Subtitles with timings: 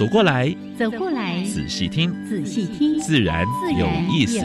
[0.00, 3.44] 走过来，走过来，仔细听，仔细听，自然
[3.78, 4.38] 有意思。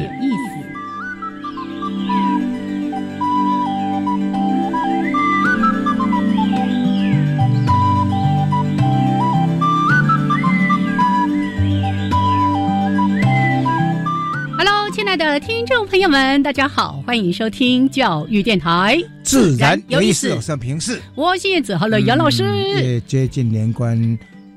[15.18, 20.30] 的听众朋友们，大家好，欢迎收听教育电台，自然有意思。
[20.34, 22.44] 我是平视，我是叶子，豪的，杨老师。
[22.84, 23.98] 也接近年关，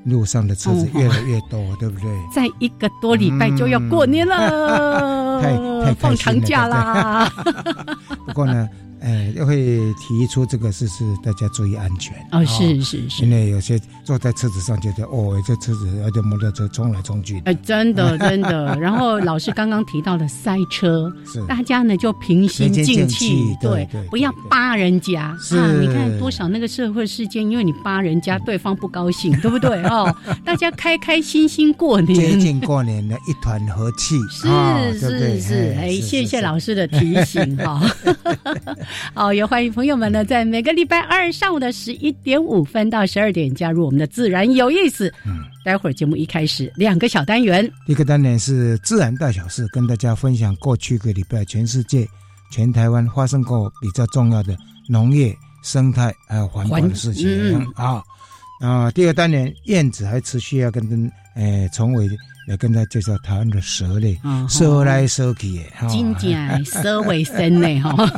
[0.09, 2.09] 路上的车子越来越多，对不对？
[2.33, 7.31] 在一个多礼拜就要过年了， 太太放长假啦。
[8.25, 8.67] 不过呢。
[9.37, 12.15] 哎，会提出这个事是大家注意安全。
[12.31, 18.77] 哦，是是是，因为有些坐在车子上觉得哦，这车子而且摩托车冲来冲去，哎，真的 真的。
[18.79, 21.43] 然后老师刚刚提到的塞车，是。
[21.47, 25.35] 大家呢就平心静气，对，不要扒人家。
[25.39, 29.81] 是，你看多少那个社会事件，因为你扒人家，对方不高兴， 对不对？
[29.83, 35.75] 哦，大家开开心心过年，接近过年的一团和气，是是是。
[35.79, 37.81] 哎，谢谢老师的提醒哈。
[39.13, 45.13] 好，也欢迎朋友们呢，在每个礼拜二上午的十一点五分到十二点加入我们的自然有意思。
[45.25, 52.07] 嗯，待会儿节目一开始，两个小单元，一个单元是自然大小事，跟大家分享过去一个礼拜全世界、
[52.51, 58.01] 全台湾发生过比较重要的农业、生态还有环保的事情啊。
[58.61, 62.07] 啊，第二单元燕子还持续要跟跟诶崇伟。
[62.49, 68.11] 来跟他介绍台湾的蛇类，蛇来蛇去的，真正蛇为生呢 哈。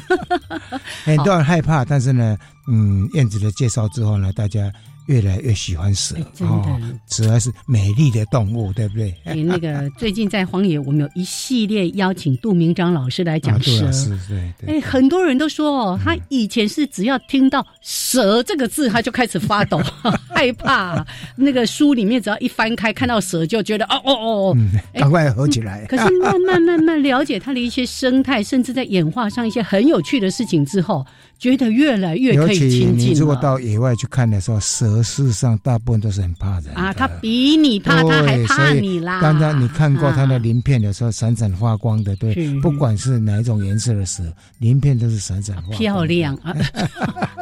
[1.04, 2.38] 很多人害怕，但是呢，
[2.68, 4.72] 嗯，燕子的介绍之后呢，大家。
[5.08, 6.80] 越来越喜欢蛇，真的，
[7.10, 9.14] 蛇还是美丽的动物，对不对？
[9.44, 13.90] 那个最近在荒野，我们有一系列邀请杜明章老师来讲蛇，
[14.30, 14.78] 对对。
[14.78, 19.82] 哎，很多人都说哦，他以前是只要听到“蛇”这个字，他就开始发抖，
[20.34, 21.06] 害怕。
[21.36, 24.58] 那个书里面只要一翻开，看到蛇，就觉得哦哦哦，
[24.94, 25.86] 赶快合起来。
[25.88, 31.06] 可是慢慢慢慢了解它的一些生态，甚至在演化上一些很有趣的事情之后。
[31.42, 39.20] 觉得越来越可以亲近你如果到野外去看的时候，蛇事实上大部分都是很怕人啊，它比你怕，它还怕你啦。
[39.20, 44.24] 刚刚你看过它的鳞片的时候，闪闪发光的，对，不管是哪一种颜色的蛇，
[44.60, 46.36] 鳞片都是闪闪发光漂亮。
[46.44, 46.56] 啊。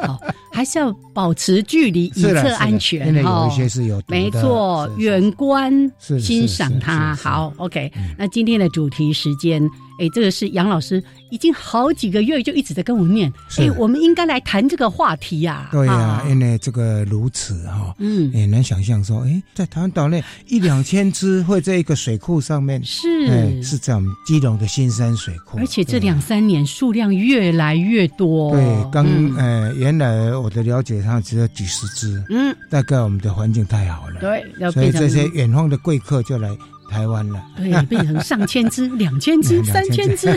[0.06, 0.18] 好，
[0.52, 3.08] 还是要保持距离以测安全。
[3.08, 7.14] 因为有一些是有没错，远观欣赏它。
[7.14, 7.92] 好，OK。
[8.18, 9.62] 那今天的主题时间。
[10.00, 13.30] 哎，这个是杨老师已经好几个月就一直在跟我念。
[13.58, 15.68] 哎，我们应该来谈这个话题呀。
[15.70, 28.52] 对呀，因为这个如此哈，嗯，也能想象说，哎，在台湾岛内一两千只会在一个水库上面，是是在我们基隆的新山水库，而且这两三年数量越来越多。
[28.52, 29.04] 对，刚
[29.36, 36.50] 呃，原来我的了解上只有几十只，嗯，大概我们的环境太好了，对，所以这些远方的贵客就来。
[36.92, 40.36] 台湾了，对，变成上千只、 两千只、三千只。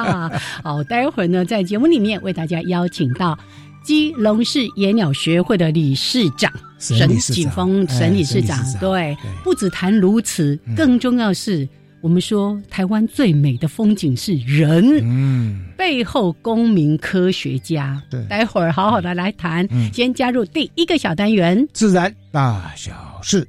[0.64, 3.38] 好，待会儿呢，在节目里面为大家邀请到
[3.84, 8.58] 基隆市野鸟学会的理事长沈景峰沈理事长。
[8.80, 11.68] 对，不止谈如此，更重要是
[12.02, 18.02] 我们说台湾最美的风景是人，嗯，背后公民科学家。
[18.10, 19.68] 对，待会儿好好的来谈。
[19.92, 23.46] 先加入第一个小单元：自然大小事。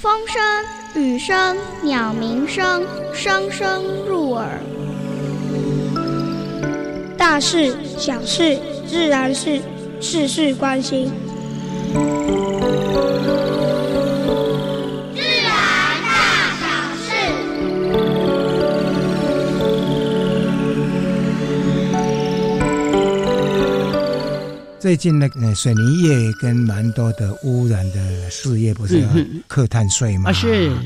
[0.00, 0.42] 风声、
[1.00, 4.58] 雨声、鸟鸣声，声声入耳。
[7.16, 9.60] 大事、小事、自然是
[10.00, 11.08] 事事关心。
[24.82, 29.08] 最近那个水泥业跟蛮多的污染的事业不是要
[29.46, 30.32] 课碳税吗？
[30.32, 30.76] 是，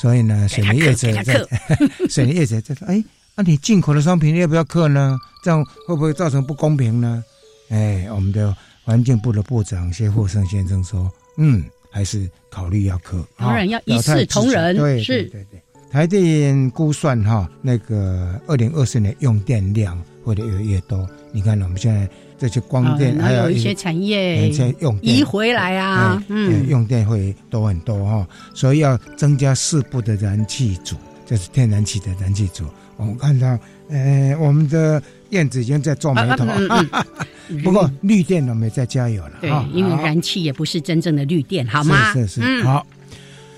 [0.00, 1.44] 所以呢，水泥业者在
[2.08, 3.02] 水泥业者在说：“哎，
[3.34, 5.18] 那你进口的商品要不要课呢？
[5.42, 7.24] 这样会不会造成不公平呢？”
[7.70, 15.60] 哎，我们的环境部的部长谢富生先生说：“嗯，还是考虑要课，当然要一视同仁。”对是对对，
[15.90, 21.04] 台电估算哈，那个二零二四年用电量会的越越多。
[21.32, 22.08] 你看我们现在
[22.40, 30.96] 这些光电还有一些产业一些用移回来啊，嗯，用电会多很多哈，所以要增加四部的燃气组，
[31.26, 32.64] 就是天然气的燃气组。
[32.96, 33.58] 我们看到，
[33.90, 36.46] 呃，我们的燕子已经在皱眉头，
[37.62, 39.32] 不过绿电我们也在加油了。
[39.42, 42.14] 对，因为燃气也不是真正的绿电，好吗？
[42.14, 42.86] 是是是，好。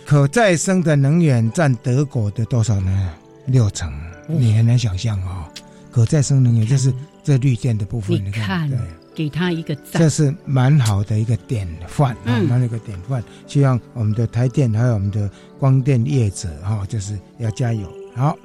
[0.05, 3.11] 可再生的能源占德国的多少呢？
[3.47, 3.93] 六成，
[4.27, 5.45] 你很难想象哦。
[5.91, 8.79] 可再生能源就是这绿电的部分，你看，对，
[9.15, 13.23] 给他一个赞，这是蛮好的一个典范啊，蛮一个典范。
[13.47, 18.37] 希望我们的台电还有我们的光电业者哈，就是要加油，好，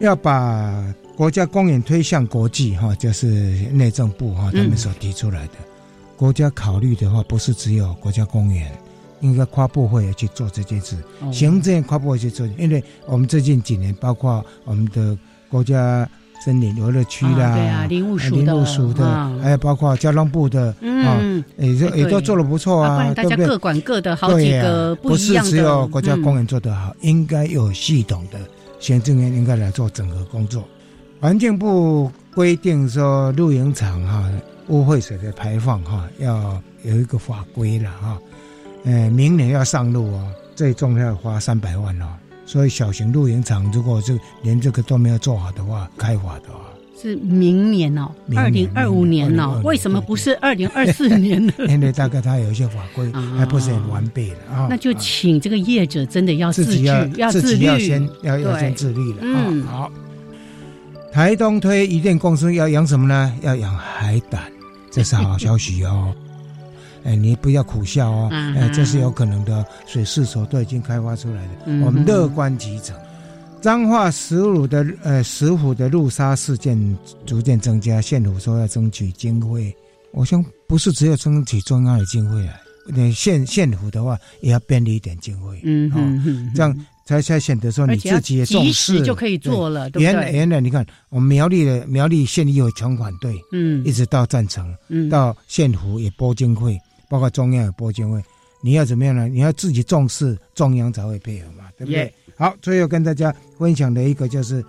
[0.00, 3.26] 要把国家公园推向国际哈，就是
[3.72, 5.52] 内政部哈他们所提出来的。
[6.16, 8.70] 国家考虑的话，不是只有国家公园。
[9.22, 10.94] 应该跨部会去做这件事，
[11.32, 15.18] 行政跨部会去做，因为我们最近几年，包括我们的
[15.48, 16.06] 国家
[16.44, 19.04] 森林游乐区啦，对啊，林务林务署的，
[19.42, 25.50] 还有包括交通部的，嗯，也也都做的不错啊，大家各管各的，好几个不一样的。
[25.50, 28.38] 不是只有国家公园做得好，应该有系统的
[28.78, 30.62] 行政院应该来做整合工作。
[31.20, 34.30] 环境部规定说，露营场哈
[34.68, 38.18] 污秽水的排放哈要有一个法规了哈。
[38.84, 42.06] 呃，明年要上路哦，最重要花三百万哦。
[42.46, 46.60] 所以小型露营场如果是连这个都没有做好的话，开发的话
[46.98, 49.60] 是明年哦，二零二五年哦。
[49.62, 51.52] 为什么不是二零二四年呢？
[51.68, 54.66] 因为大概它有一些法规 还不是很完备的啊。
[54.70, 59.18] 那就请这个业者真的要自己要自己，要先要要先自律了。
[59.20, 59.92] 嗯，好。
[61.12, 63.34] 台东推一电公司要养什么呢？
[63.42, 64.40] 要养海胆，
[64.90, 66.14] 这是好消息哦。
[67.06, 71.50] 哎，你不要苦笑哦，哎，这是有可能的，水四所都已经开发出来了，
[71.84, 72.96] 我们乐观其成。
[73.62, 79.74] 彰化石虎的呃石虎的入沙事件逐渐增加，县府说要争取经费，
[80.12, 82.54] 我想不是只有争取中央的经费啊，
[82.88, 86.76] 那县县府的话也要便利一点经费，嗯嗯，这样
[87.06, 89.00] 才才显得说你自己也重视。
[89.02, 90.04] 就可以做了，对不对？
[90.04, 96.78] 原原来你看我们苗栗的苗栗县里有全款队，嗯，一直到赞成，嗯，到县府也拨经费。
[97.08, 98.22] 包括中央有拨经费，
[98.60, 99.28] 你要怎么样呢？
[99.28, 102.12] 你要自己重视，中央才会配合嘛，对不对？
[102.36, 104.64] 好，最后跟大家分享的一个就是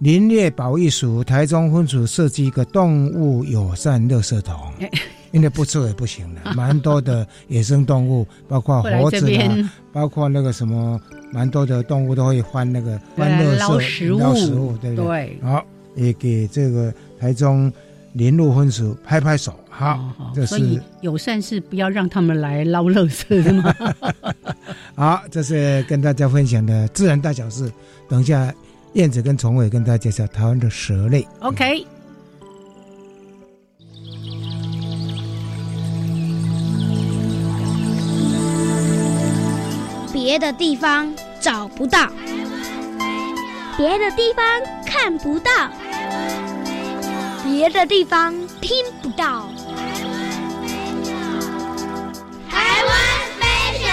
[0.00, 4.56] 林业保育署台中分署设计一个动物友善垃圾桶，
[5.32, 11.00] 因为不吃也不行了，蛮多的野生动物，包括猴子啊，包括那个什么，
[11.32, 13.58] 蛮多的动物都会翻那个翻垃圾
[14.18, 15.38] 捞食物，对不对？
[15.42, 15.64] 好，
[15.94, 17.72] 也给这个台中。
[18.12, 20.00] 林路分署拍拍手，好，
[20.46, 23.74] 所以友善是不要让他们来捞垃圾的吗？
[24.96, 27.70] 好，这是跟大家分享的自然大小事。
[28.08, 28.50] 等一下，
[28.94, 31.28] 燕子跟崇伟跟大家介绍台湾的蛇类。
[31.40, 31.86] OK。
[40.10, 42.10] 别的地方找不到，
[43.76, 44.44] 别的地方
[44.86, 45.50] 看不到。
[47.44, 49.48] 别的地方听不到。
[52.76, 52.92] 台湾
[53.32, 53.88] special，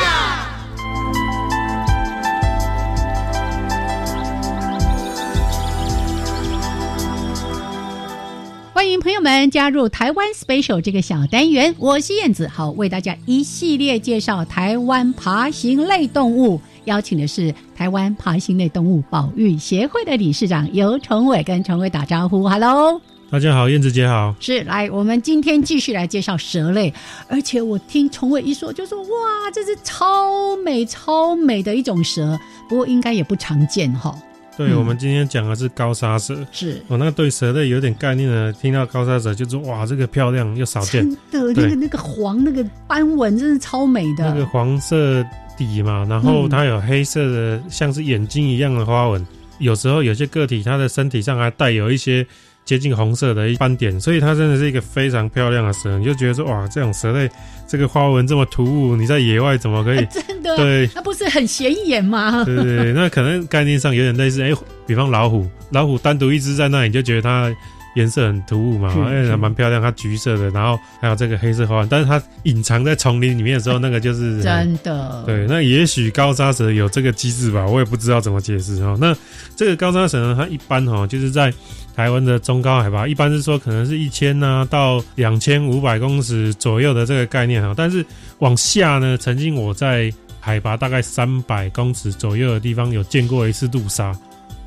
[8.74, 11.74] 欢迎朋友们加入台湾 special 这个小单元。
[11.80, 16.60] 我是燕子，好为大家一系列介绍台湾爬行类动物。
[16.84, 23.00] 邀请的是台湾爬行类动物保育协会的理事长尤崇伟，跟崇伟打招呼，Hello。
[23.34, 24.36] 大家好，燕子姐好。
[24.40, 26.94] 是来，我们今天继续来介绍蛇类，
[27.28, 34.16] 而且我听崇伟一说，就说哇，这是超美超美的一种蛇，不过应该也不常见哈。
[34.56, 36.80] 对，我们今天讲的是高沙蛇，是。
[36.88, 45.25] 我那个对蛇类有点概念的，听到高沙蛇就说哇，这个漂亮又少见，真的，那个那个黄那个斑纹真是超美的，那个黄色
[45.58, 49.25] 底嘛，然后它有黑色的像是眼睛一样的花纹，
[49.58, 52.24] 有时候有些个体它的身体上还带有一些。
[52.65, 55.98] 接近红色的一斑点，所以它真的是一个非常漂亮的蛇。
[56.00, 57.29] 你就觉得说，哇，这种蛇类
[57.67, 60.05] 这个花纹这么突兀，你在野外怎么可以？
[60.05, 60.55] 真的？
[60.55, 62.43] 对，它不是很显眼吗？
[62.46, 64.41] 对对对，那可能概念上有点类似。
[64.41, 64.51] 哎，
[64.88, 67.53] 比方老虎，老虎单独一只在那里，你就觉得它
[67.96, 69.82] 颜色很突兀嘛，哎，还蛮漂亮。
[69.82, 75.22] 它橘色的，然后还有这个黑色花纹，但是它隐藏在丛林里面的时候，那个就是真的。
[75.25, 78.96] 对，那也许高沙蛇有这个机制吧，我也不知道怎么解释哈。
[79.01, 79.13] 那
[79.55, 81.53] 这个高沙蛇呢，它一般哈就是在。
[81.96, 88.06] 台湾的中高海拔一般是说可能是一千呢到两千五百公尺左右的这个概念哈，但是
[88.40, 94.12] 往下呢，曾经我在海拔大概三百公尺左右的地方有见过一次杜沙，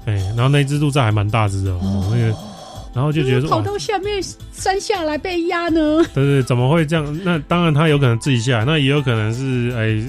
[0.07, 2.35] 哎，然后那只杜沙还蛮大只的哦，那个
[2.95, 6.03] 然后就觉得跑到下面山下来被压呢？
[6.15, 7.21] 对对，怎么会这样？
[7.23, 10.03] 那当然他有可能自己下来，那也有可能是哎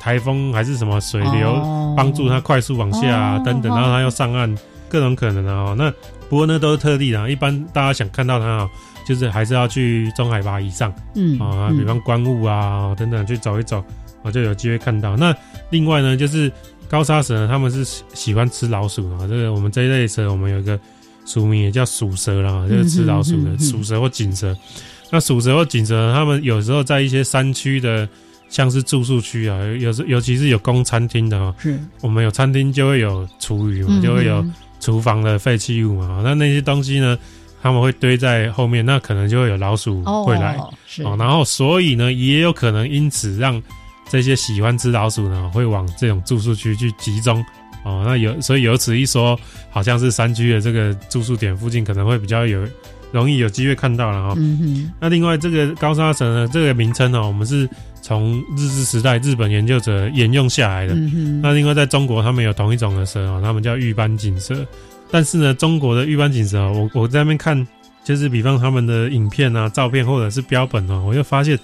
[0.00, 4.52] 台风还是什么水流帮助他快速往下等等，然后他又上岸，
[4.88, 5.76] 各种可能啊。
[5.78, 5.92] 那
[6.34, 8.70] 不过那都是特例啊，一般大家想看到它啊，
[9.06, 13.80] 就是还是要去中海拔以上，嗯啊，比方观雾啊等等去走一走，
[14.22, 15.16] 我就有机会看到。
[15.16, 15.32] 那
[15.70, 16.50] 另外呢，就是
[16.88, 19.28] 高沙蛇，他们是喜欢吃老鼠啊。
[19.28, 20.76] 这个我们这一类蛇，我们有一个。
[21.26, 24.54] 俗名也叫鼠蛇啦，就是吃老鼠的鼠蛇或锦蛇。
[25.10, 28.06] 那鼠蛇或锦蛇，他们有时候在一些山区的，
[28.50, 34.44] 像是住宿区啊，有时尤其是有供餐厅的哈，是我们有餐厅就会有厨余嘛，就会有
[34.84, 36.20] 厨房的废弃物嘛。
[36.22, 37.18] 那那些东西呢，
[37.62, 40.58] 他们会堆在后面，那可能就会有老鼠会来。
[41.02, 43.60] 哦，然后所以呢，也有可能因此让
[44.10, 47.42] 这些喜欢吃老鼠呢，会往这种住宿区去集中。
[47.84, 49.38] 哦，那有所以由此一说，
[49.70, 52.66] 好像是山区的这个住宿点附近可能会比较有
[53.14, 54.34] 容易有机会看到了哈。
[54.36, 54.92] 嗯哼。
[55.00, 57.68] 那另外这个高沙蛇呢，这个名称呢，我们是
[58.02, 60.94] 从日治时代日本研究者沿用下来的。
[60.94, 61.40] 嗯哼。
[61.40, 64.66] 那另外在中国，他们有同一种的蛇哦，他们叫玉斑锦蛇。
[65.12, 67.64] 但是呢，中国的玉斑锦蛇，我我在那边看，
[68.02, 71.56] 就是比方他们的影片啊、照片或者是标本哦，我就发现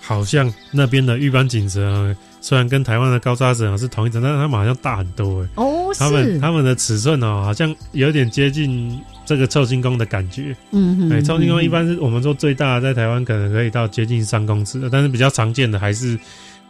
[0.00, 2.16] 好像那边的玉斑锦蛇。
[2.40, 5.48] 虽然跟台湾的高沙蛇是同一种，但是它们好像大很多哎。
[5.54, 10.54] 哦，它们它们的尺寸哦，好像有点接近这个臭金公的感觉。
[10.72, 11.12] 嗯哼。
[11.12, 16.18] 哎，臭金公一般是我们说最大的，在台湾可能可以到接近三公尺的，但是比较常见的还是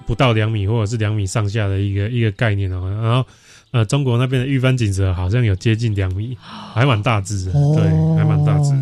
[0.06, 2.90] 不到两米或者是两米上下的一个一个概念哦。
[3.02, 3.26] 然后
[3.72, 7.82] 呃，中国那边的玉斑锦蛇好像有接近两米，还蛮大只的，对，
[8.16, 8.72] 还蛮大只，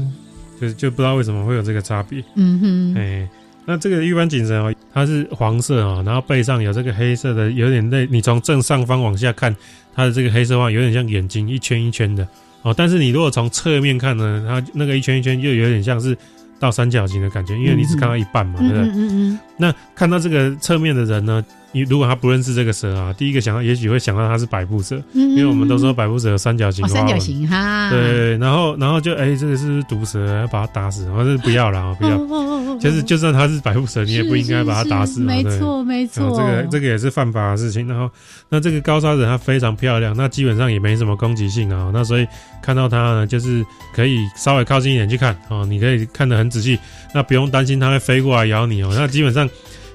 [0.61, 2.23] 就就不知道为什么会有这个差别。
[2.37, 3.29] 嗯哼，哎。
[3.64, 9.55] 那这个玉斑锦蛇哦，它是黄色啊，然后背上有这个黑色的，有点类，你从正上方往下看，
[9.95, 12.26] 它的这个黑色话有点像眼睛，一圈一圈的
[12.62, 12.75] 哦。
[12.76, 16.16] 但是你如果从侧面看呢，它那个一圈一圈又有点像是
[16.59, 18.83] 倒三角形的感觉，因为你只看到一半嘛，对不对？
[18.83, 19.38] 嗯嗯。
[19.57, 21.45] 那看到这个侧面的人呢？
[21.73, 26.87] 你如果他不认识这个蛇啊，第一个想到也许会想到它是百步蛇，因为我们都说百步蛇有三角形。
[26.87, 27.91] 三角形哈。
[27.91, 32.79] 对，然后然后就哎，这个是毒蛇，要把它打死，反正不要了啊，不要。
[32.79, 35.21] 就是就算它是百步蛇，你也不应该把它打死。
[35.21, 36.31] 没错没错。
[36.37, 37.88] 这个这个也是犯法的事情。
[37.88, 38.11] 然后
[38.50, 41.91] 那这个高沙蛇它非常漂亮，那基本上也没什么攻击性啊。
[41.95, 42.26] 那所以
[42.62, 43.64] 看到它呢，就是
[43.95, 46.79] 可以稍微靠近一点去看啊，你可以看得很仔细，
[47.14, 48.91] 那不用担心它会飞过来咬你哦。
[48.95, 49.49] 那基本上。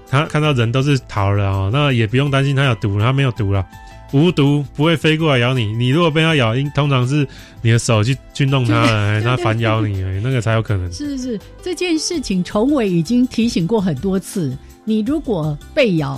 [0.10, 3.66] 他看到人都是逃了哦，那也不用担心他有毒，他没有毒了，
[4.14, 5.66] 无毒，不会飞过来咬你。
[5.74, 7.28] 你如果被它咬，通常是
[7.62, 10.92] 你的手去去弄它，它反咬你，那个才有可能。
[10.94, 14.58] 是是，这件事情崇伟已经提醒过很多次。
[14.86, 16.18] 你如果被咬，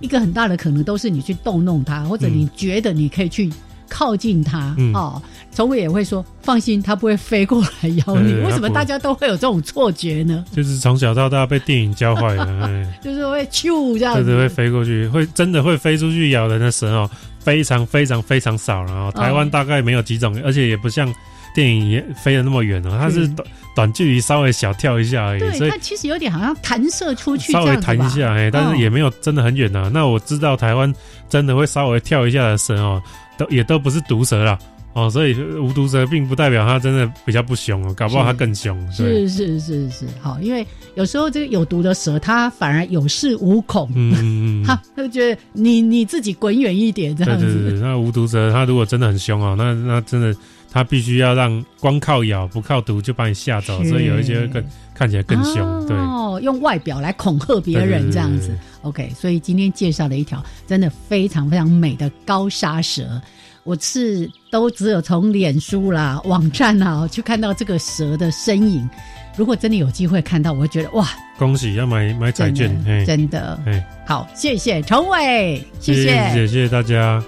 [0.00, 3.50] 一个很大的可能都是你去逗弄它，或者你觉得你可以去
[3.90, 5.20] 靠近它哦。
[5.52, 10.44] 崇伟也会说：“放心，它不会飞过来咬你。”为什么大家都会有这种错觉呢？
[10.52, 12.70] 就是从小到大被电影教坏了，
[13.02, 19.12] 就是会咻这样子，对对，会飞过去，会真的会飞出去咬人的蛇哦，非常非常非常少了哦。
[19.14, 21.12] 台湾大概没有几种，而且也不像
[21.52, 29.90] 电影也飞的那么远哦，它是短短距离稍微小跳一下而已，所以它其实有点好像弹射出去，稍微弹一下哎，但是也没有真的很远呐。
[29.92, 30.94] 那我知道台湾
[31.28, 33.02] 真的会稍微跳一下的蛇哦，
[33.40, 34.58] 都也都不是毒蛇啦。
[34.92, 38.76] 哦，所以无毒蛇并不代表它真的比较不凶哦，搞不好它更凶。
[38.90, 40.66] 是是是是，好，因为
[40.96, 47.44] 有时候这个有毒的蛇，它反而有恃无恐，嗯， 它就觉得你你自己滚远一点这样子。
[47.44, 50.34] 对对对，那无毒蛇它如果真的很凶哦，那那真的
[50.70, 55.86] 它必须要让光靠咬不靠毒就把你吓走，所以有一些更看起来更凶。
[55.86, 58.56] 对，哦，用外表来恐吓别人这样子。
[58.82, 63.20] OK，所以今天介绍了一条真的非常非常美的高沙蛇。
[63.62, 68.88] 我是都只有从脸书啦、网站啊去看到这个蛇的身影。
[69.36, 71.06] 如果真的有机会看到，我会觉得哇！
[71.38, 72.74] 恭喜要买买彩券，
[73.06, 73.58] 真的。
[74.06, 77.22] 好，谢谢崇伟，谢谢，谢谢大家。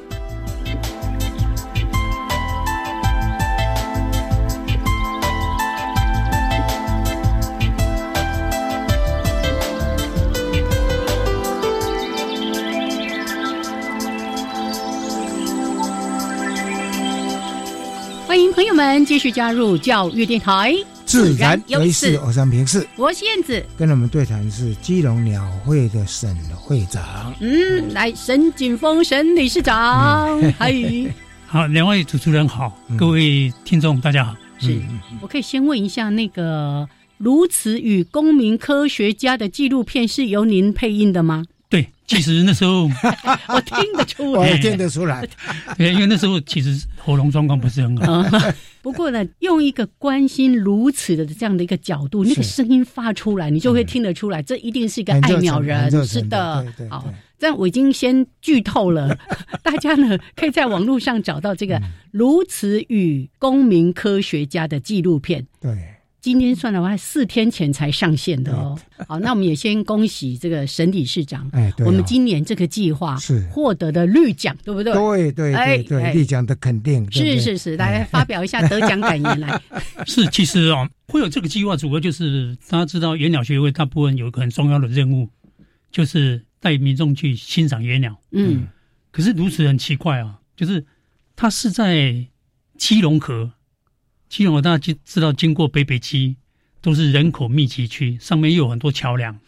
[18.93, 20.75] 们，继续加入教育电台，
[21.07, 22.15] 自然有意思。
[22.27, 27.35] 我是平视，我是燕子，跟我们对谈是基隆鸟会的沈会长。
[27.41, 30.75] 嗯，来沈景峰沈理事长，嗨，
[31.49, 34.37] 好，两位主持人好，各位听众大家好。
[34.59, 34.79] 是
[35.23, 41.45] 我可以先问一下，那个《如此与公民科学家》的纪录片是由您配音的吗？
[41.73, 42.83] 对，其实那时候
[43.49, 44.45] 我听得出来。
[44.53, 45.27] 也听得出来。
[45.79, 48.13] 对，因为那时候其实喉咙状况不是很好。
[48.13, 56.67] 嗯不过呢，用一个关心如此的这样的一个角度，那个声音发出来，你就会听得出来，这一定是一个爱鸟人是的。
[56.91, 59.17] 好对，这样我已经先剧透了，
[59.63, 65.47] 大家呢可以在网络上找到这个如此与公民科学家的纪录片。
[65.61, 65.92] 对，
[66.23, 68.79] 今天算的话，四天前才上线的哦。
[69.09, 73.45] 好，那我们也先恭喜这个沈理事长，哎，对哦，我们今年这个计划是。
[73.51, 74.93] 获得的绿奖，对不对？
[74.95, 76.13] 对对哎对对，哎。
[76.13, 79.61] 立奖的肯定，是是是是，来发表一下得奖感言来。
[80.07, 85.29] 是，其实哦，会有这个计划，主要就是大家知道，野鸟学会大部分有一个很重要的任务，
[85.91, 88.17] 就是带民众去欣赏野鸟。
[88.31, 88.69] 嗯。
[89.11, 90.87] 可是如此很奇怪啊，就是
[91.35, 92.25] 它是在
[92.79, 93.51] 基隆河，
[94.33, 96.35] 基隆河大家知知道，经过北北基
[96.81, 99.39] 都是人口密集区，上面又有很多桥梁，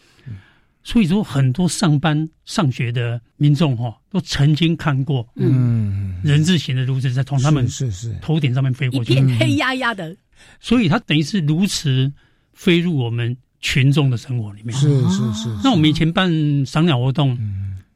[0.83, 10.15] 所以说很多上班上学的民众哈、都曾经看过嗯，人字形的炉子在从他们是是是，头顶上面飞过去，片黑压压的，
[10.61, 12.13] 所以它等于是如此
[12.53, 14.77] 飞入我们群众的生活里面。
[14.77, 15.49] 是是是。
[15.65, 16.31] 那我们以前办
[16.67, 17.39] 赏鸟活动，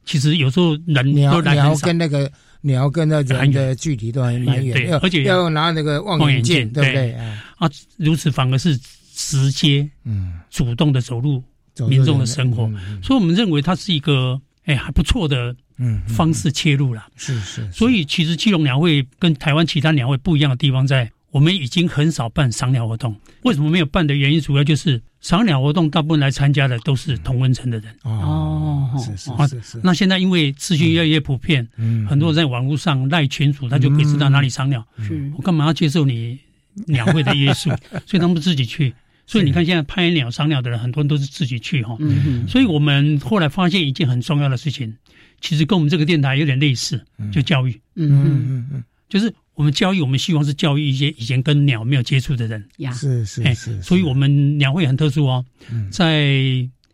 [0.06, 1.68] 其实有时候人鸟都来很少。
[1.68, 7.12] 鸟跟，那个鸟跟那人的距离都还蛮远，对而且要拿那个望望远远镜，对不对？
[7.12, 8.76] 啊，啊，如此反而是
[9.14, 11.42] 直接嗯，主动的走入
[11.88, 17.06] 民众的生活，嗯所以我们认为它是一个哎还不错的嗯，嗯方式切入了。
[17.16, 23.14] 是是，所以其实基隆鸟会跟台湾其他鸟会不一样的地方在，我们已经很少办赏鸟活动。
[23.42, 27.92] 为什么没有办的原因，主要就是赏鸟活动大部分来参加的都是同温层的人。
[28.02, 34.86] 哦，哦是是啊是是，那现在因为资讯越来越普遍，嗯很多人在网络上赖群主，他就可以知道哪里赏鸟。
[34.98, 36.38] 是我干嘛要接受你
[36.86, 37.70] 鸟会的约束？
[38.06, 38.94] 所以他们自己去。
[39.26, 41.94] 所以你看，现在拍鸟、赏鸟的人，很多人都是自己去哈。
[41.98, 44.96] 嗯所以我们后来发现一件很重要的事情，
[45.42, 52.64] 其实跟我们这个电台有点类似，就教育，嗯嗯嗯嗯，就是我们教育，我们希望是教育一些以前跟鸟没有接触的人。
[52.76, 55.90] 呀，是是哎是，所以我们鸟会很特殊哦，嗯。
[55.90, 56.32] 在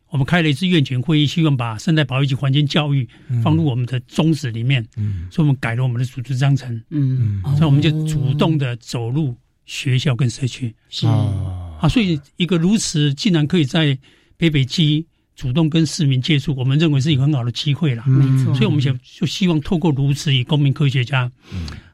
[0.08, 3.06] 我们开了一次院群会议，希望把生态保育及环境教育
[3.42, 5.28] 放入我们的宗旨里面，嗯。
[5.30, 9.36] 所以我们改了我们的组织章程，嗯，所以我们就主动的走入
[9.66, 10.74] 学校跟社区。
[10.88, 11.06] 是。
[11.06, 13.98] 哦啊，所以一个如此竟然可以在
[14.38, 18.04] 北北基主动跟市民接触，我们认为是一个很好的机会啦。
[18.06, 21.30] 没错，所以我们想就希望透过如此以公民科学家，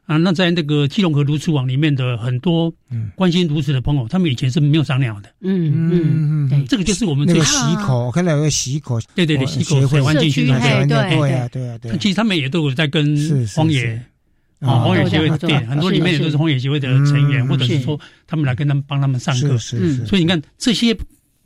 [0.05, 2.73] 啊，那在那个基隆河如此网里面的很多
[3.15, 11.31] 关心如此的朋友，他们以前是没有赏鸟的，嗯嗯，嗯，这个就是我们最那个溪口，我看到有个溪口，对对对，哦溪口协会水环境社区宣传嘿对对。
[11.33, 13.15] 啊对啊对啊，其实他们也都有在跟
[13.55, 14.01] 荒野
[14.59, 19.57] 啊，荒野协会对，很多里面也都是荒野协会的成员，或者是说他们来跟他们帮他们上课。
[19.57, 19.77] 是。
[19.77, 20.95] 是是，所以你看这些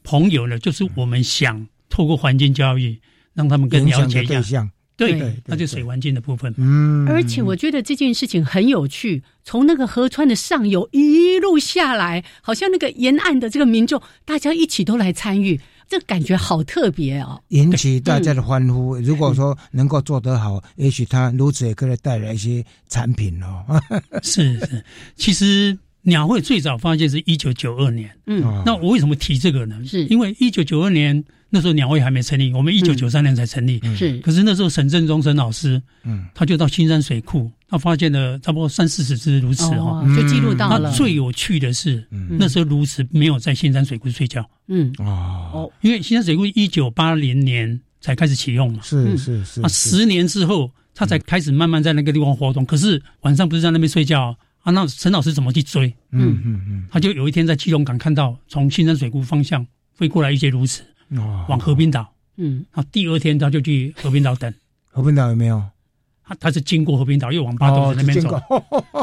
[0.03, 2.99] 朋友呢，就是我们想透过环境教育，
[3.33, 6.53] 让他们更了解一下，的对那就水环境的部分。
[6.57, 17.41] 嗯，而且我觉得这件事情很有趣，从那个河川的上游一路下来，好像那个沿岸的这个民众，大家一起都来参与，这感觉好特别哦。
[17.49, 18.95] 引起大家的欢呼。
[18.97, 23.65] 如果说能够做得好，也许他如此也可以带来一些产品哦。
[24.23, 24.83] 是是，
[25.17, 28.09] 其实鸟会最早发现是一九九二年。
[28.27, 29.75] 嗯，哦那我为什么提这个呢？
[29.85, 30.05] 是。
[30.05, 33.81] 因为一九九二年那时候鸟会还没成立，我们一九九三年才成立。
[33.95, 34.17] 是。
[34.19, 36.25] 可是那时候沈振中沈老师，嗯。
[36.33, 40.01] 他就到新山水库，他发现了差不多三四十只鸬鹚哈。
[40.01, 40.89] 哦，就记录到了。
[40.89, 44.93] 那最有趣的是，那时候鸬鹚没有在新山水库睡觉，嗯。
[44.99, 52.63] 哦，因为新山水库一九八零年才开始启用嘛，是是是啊，十年之后他才开始慢慢在那个地方活动。
[52.65, 54.71] 可是晚上不是在那边睡觉啊？
[54.71, 55.87] 那陈老师怎么去追？
[56.11, 60.81] 嗯嗯嗯他就有一天在基隆港看到从新山水库方向飞过来一些鸬鹚
[61.17, 64.53] 哦，往河滨岛，嗯，啊，第二天他就去河滨岛等。
[64.87, 65.63] 河滨岛有没有？
[66.27, 68.41] 他他是经过河滨岛，又往巴斗子那边走，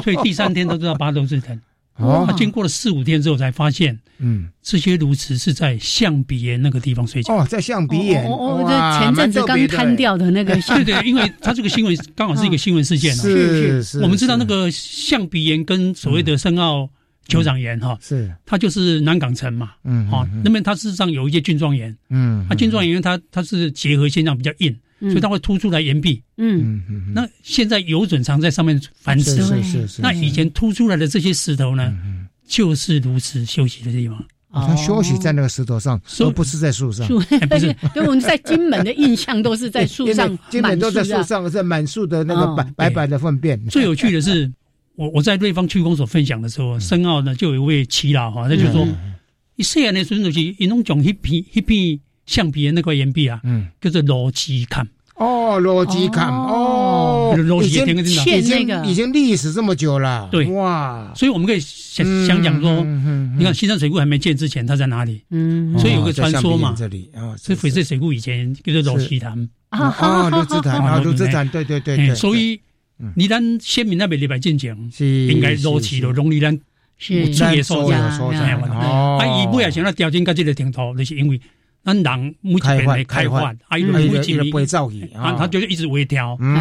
[0.03, 1.61] 所以第三天都知道巴斗子藤。
[1.97, 2.25] 哦。
[2.27, 7.35] 他经过了四五天之后，才发现嗯，这些鸬鹚是在象鼻岩那个地方睡觉。
[7.35, 10.55] 哦，在象鼻岩，哦哦，这前阵子刚瘫，掉的那个。
[10.63, 16.89] 对对，因为他这个新闻 刚好是一个新闻事件是是，我们知道那个象鼻岩跟所谓的深澳
[17.29, 18.33] 酋长岩哈，是。
[18.47, 26.23] 它就是南港城嘛，嗯哦，那边它事实上有一些菌状岩，嗯它菌状岩因为它它是结合现象比较硬，所以它会凸出来岩壁。
[26.37, 26.83] 嗯。
[26.89, 29.37] 嗯嗯，那现在有准常在上面繁殖。
[29.37, 34.19] 是，是是是，那以前凸出来的这些石头呢，嗯就是如此休息的地方。
[34.51, 37.07] 哦他休息在那个石头上，而不是在树上。
[37.07, 37.75] 树，哎不是。
[37.95, 42.55] 对，我们在金门的印象都是在树上因为，基本都在树上，是满树的那个哦。
[42.57, 43.59] 白白白的粪便。
[43.69, 44.53] 最有趣的是，
[44.95, 49.15] 我我在瑞芳区公所分享的时候，深澳呢就有一位耆老哈，他就说，嗯
[49.57, 54.89] 一细汉的时候就是因拢从迄片一片橡皮的那块岩壁啊，嗯，叫做罗基坎。
[55.15, 58.87] 哦，罗基坎哦，已经已经那个。
[58.87, 60.47] 已经历史这么久了，对。
[60.47, 63.37] 哇，所以我们可以想想讲说，嗯嗯嗯。
[63.39, 65.23] 你看西山水库还没建之前，它在哪里？
[65.31, 65.79] 嗯。
[65.79, 71.63] 所以有个传说嘛这里啊，是翡翠水库以前叫做罗西潭，哦，卢兹坦啊，卢兹坦，对？
[71.63, 72.61] 对对哎对，所以
[72.99, 73.13] 嗯。
[73.15, 76.59] 你咱先民那边礼拜进前，是应该罗起就容易咱
[76.97, 77.15] 是。
[77.15, 81.41] 有注意所在呀所在呀哦，啊，伊尾也想要调整到这个程度，就是因为
[81.85, 86.55] 咱人每一边的开发，啊，伊每一年不会造啊，他就一直微调，嗯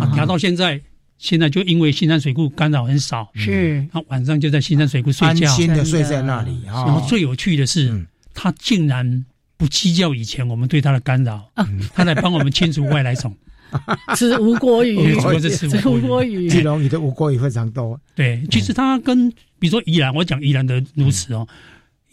[0.00, 0.80] 啊，调到现在，
[1.18, 9.24] 现在就因为新山水库干扰很少，是他晚上就在新山水库睡觉安，心的睡在那里啊，然后最有趣的是，他竟然
[9.56, 11.48] 不计较以前我们对他的干扰，
[11.94, 13.34] 他来帮我们清除外来种。
[14.14, 21.44] 吃无锅鱼，主要是吃无无锅鱼，基隆鱼的无锅鱼非常多，对，其实他跟比如说宜兰，我讲宜兰的如此哦，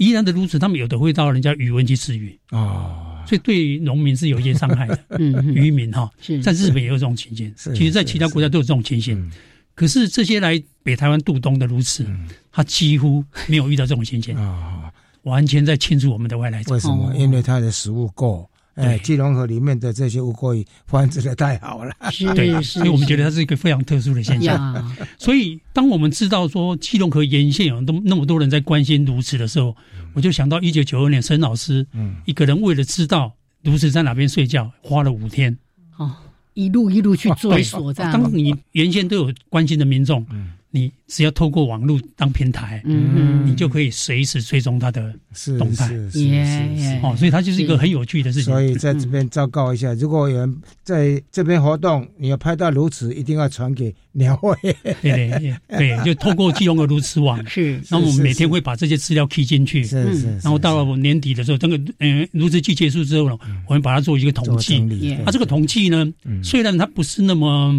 [0.01, 4.97] 宜兰的如此他们有的会到人家渔湾去吃鱼，哦，所以对农民是有一些伤害的。
[5.19, 6.09] 嗯嗯渔民哈，
[6.41, 9.31] 在日本也有这种情形，是其实在其他国家都有这种情形。
[9.75, 12.05] 可是这些来北台湾渡冬的鸬鹚，
[12.51, 16.79] 他几乎没有遇到这种情形，啊，完全在清除我们的外来者为。
[16.79, 17.13] 什么？
[17.15, 18.49] 因为他的食物够。
[18.75, 24.95] 哎，基隆河里面的这些乌龟繁殖的太好了，是 对，所以我们觉得它是一个非常特殊的现象。
[25.17, 29.75] 所以，当我们知道说基隆河沿线有那么那么多人在关心鸬鹚的时候，
[30.13, 32.15] 我就想到一九九二年沈老师，嗯。
[32.25, 35.57] 一个人为了知道鸬鹚在哪边睡觉，花了五天。
[35.97, 36.15] 哦，
[36.53, 40.25] 一路一路去追索这样，当你原先都有关心的民众，
[40.71, 45.13] 你只要透过网络当平台，嗯你就可以随时追踪它的
[45.59, 45.87] 动态。
[45.89, 48.53] 是是是哦，所以它就是一个很有趣的事情。
[48.53, 54.55] 所以在这边昭告一下，如果有人在这边活动，你要拍到如此，一定要传给鸟会。
[55.01, 64.79] 对对对，就透过基隆的鸬鹚网， 是那我们每天会把这些资料 key 进去，是是，然后到了年底的时候，这个嗯鸬鹚季结束之后呢，我们把它做一个统计。
[65.17, 66.11] 它啊，这个统计呢，
[66.43, 67.73] 虽然它不是那么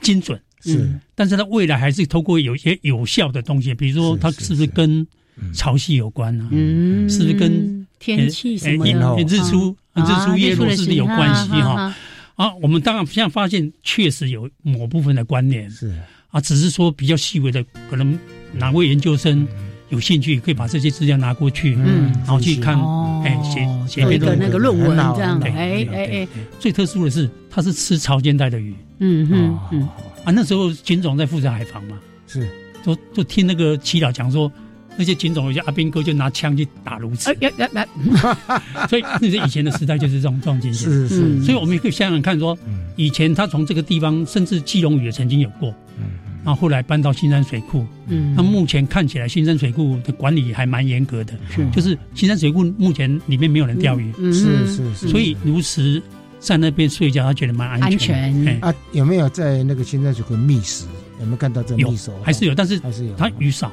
[0.00, 0.40] 精准，
[0.72, 5.06] 是，但是它未来还是透过有一些有效的东西，比如说它是不是跟
[5.52, 6.48] 潮汐有关啊？
[6.50, 11.74] 嗯，是不是跟天气什么呃的，日出日出夜落是不是有关系哈？
[11.74, 11.96] 哈？
[12.36, 15.70] 啊，我们当然现在发现确实有某部分的关联。
[15.70, 15.94] 是。
[16.28, 18.18] 啊，只是说比较细微的，可能
[18.52, 19.46] 哪位研究生
[19.88, 22.12] 有兴趣，可以把这些资料拿过去，嗯。
[22.18, 23.22] 然后去看，哦。
[23.24, 24.18] 哎，写写有一。
[24.18, 26.28] 个那个论文这样，对哎哎哎，
[26.60, 28.74] 最特殊的是，它是吃潮间带的鱼。
[28.98, 29.88] 嗯嗯嗯，
[30.26, 30.32] 啊。
[30.32, 32.46] 那时候警总在负责海防嘛，是，
[32.84, 34.52] 就就听那个祈祷讲说，
[34.98, 38.58] 那些警总有些阿兵哥就拿枪去打鸬鹚哎，呀呀呀，
[38.90, 40.90] 所以那是以前的时代就是这种这种情形。
[40.90, 42.56] 是是，所以我们也可以想想看，说
[42.96, 46.04] 以前他从这个地方，甚至基隆屿也曾经有过，嗯
[46.46, 47.84] 然后后来搬到新山水库。
[48.06, 51.68] 嗯，那目前看起来新山水库的管理还蛮严格的，是。
[51.72, 56.00] 就是新山水库目前里面没有人钓鱼，嗯是是是，所以鸬鹚
[56.46, 58.44] 在那边睡觉，他觉得蛮安安全安。
[58.44, 58.60] 全。
[58.62, 60.86] 哎啊，有没有在那个新山水库觅食？
[61.18, 62.12] 有没有看到这有觅食？
[62.22, 63.72] 还是有，但是还是有，它鱼少。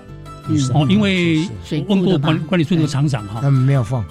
[0.49, 4.03] 嗯哦，因为水我问过管管理处那个厂长哈，他们没有放，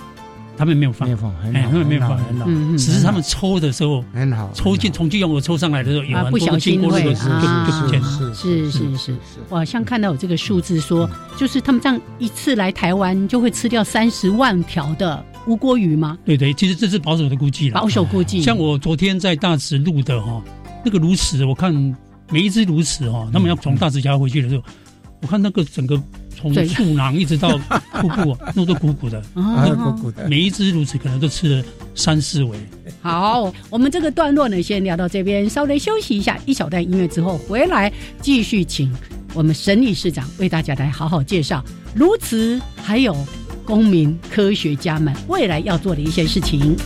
[0.57, 1.09] 他们没有放。
[1.09, 2.17] 没有，放，很哎好，他们没有放。
[2.17, 8.07] 很好，嗯嗯，只是他们抽的时候很好，抽进从基隆河抽上来的时候，有啊，很多都不小心经过那个会就就不见了。
[8.07, 9.17] 啊，是是是，
[9.49, 16.17] 我好像看到有这个数字说，就是他们这样一次来台湾就会吃掉三十万条的乌锅鱼吗？
[16.25, 17.89] 对对，其实这是保守的估计了保。
[17.89, 20.43] 守估计，像我昨天在大池录的哈，
[20.85, 21.75] 那个鸬鹚，我看
[22.31, 24.63] 每一只鸬鹚哈，他们要从大池桥回去的时候，
[25.21, 26.01] 我看那个整个
[26.37, 27.59] 从对树囊一直到
[28.01, 32.57] 瀑布啊，那都鼓鼓的，啊，哦鼓鼓的，每一只鸬鹚可能都吃了三四尾。
[33.01, 38.93] 好，我们这个段落呢，先聊到这边，稍微休息一下，一小段音乐之后回来继续请
[39.35, 41.65] 我们沈理事长为大家来好好介绍
[41.97, 43.17] 鸬鹚还有
[43.65, 46.77] 公民科学家们未来要做的一些事情。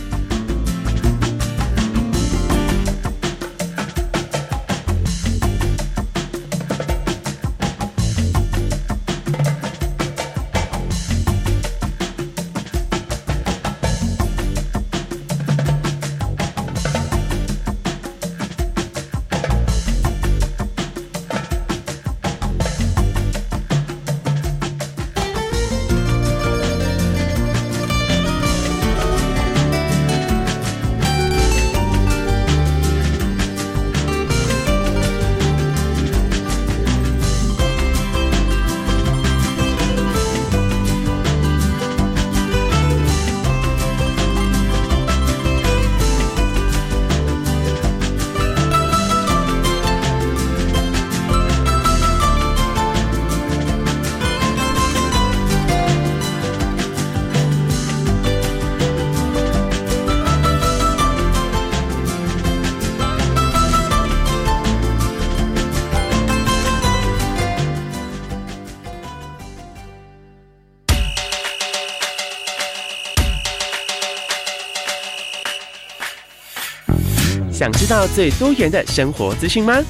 [77.87, 79.81] 知道最多元的生活资讯吗？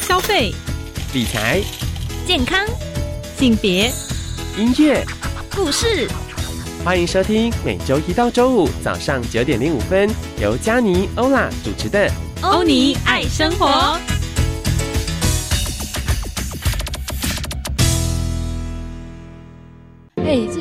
[0.00, 0.52] 消费、
[1.14, 1.62] 理财、
[2.26, 2.66] 健康、
[3.38, 3.92] 性别、
[4.56, 5.06] 音乐、
[5.54, 6.08] 故事，
[6.84, 12.08] 欢迎收听每周一到周五早上九点零五分，由佳妮、欧拉主持的
[12.42, 13.66] 《欧尼爱生活》。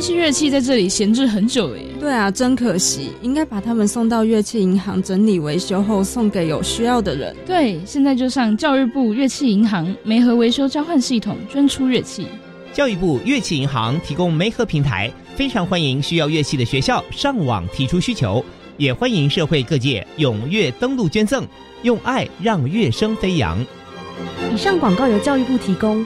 [0.07, 1.83] 些乐器在这里闲置很久了耶。
[1.99, 7.35] 对啊，真可惜，应该把它们送到乐器银行整理维修后，送给有需要的人。
[7.45, 12.25] 对，现在就上教育部乐器银行梅核维修交换系统捐出乐器。
[12.71, 18.43] 教育部乐器银行提供梅核平台，非常欢迎需要乐器的学校上网提出需求，
[18.77, 21.45] 也欢迎社会各界踊跃登录捐赠，
[21.81, 23.59] 用爱让乐声飞扬。
[24.53, 26.05] 以上广告由教育部提供。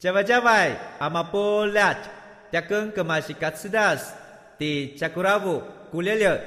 [0.00, 1.94] 加外加外，阿玛波拉，
[2.50, 4.14] 扎根格玛西卡斯达斯，
[4.56, 6.40] 迪加古拉布古列列。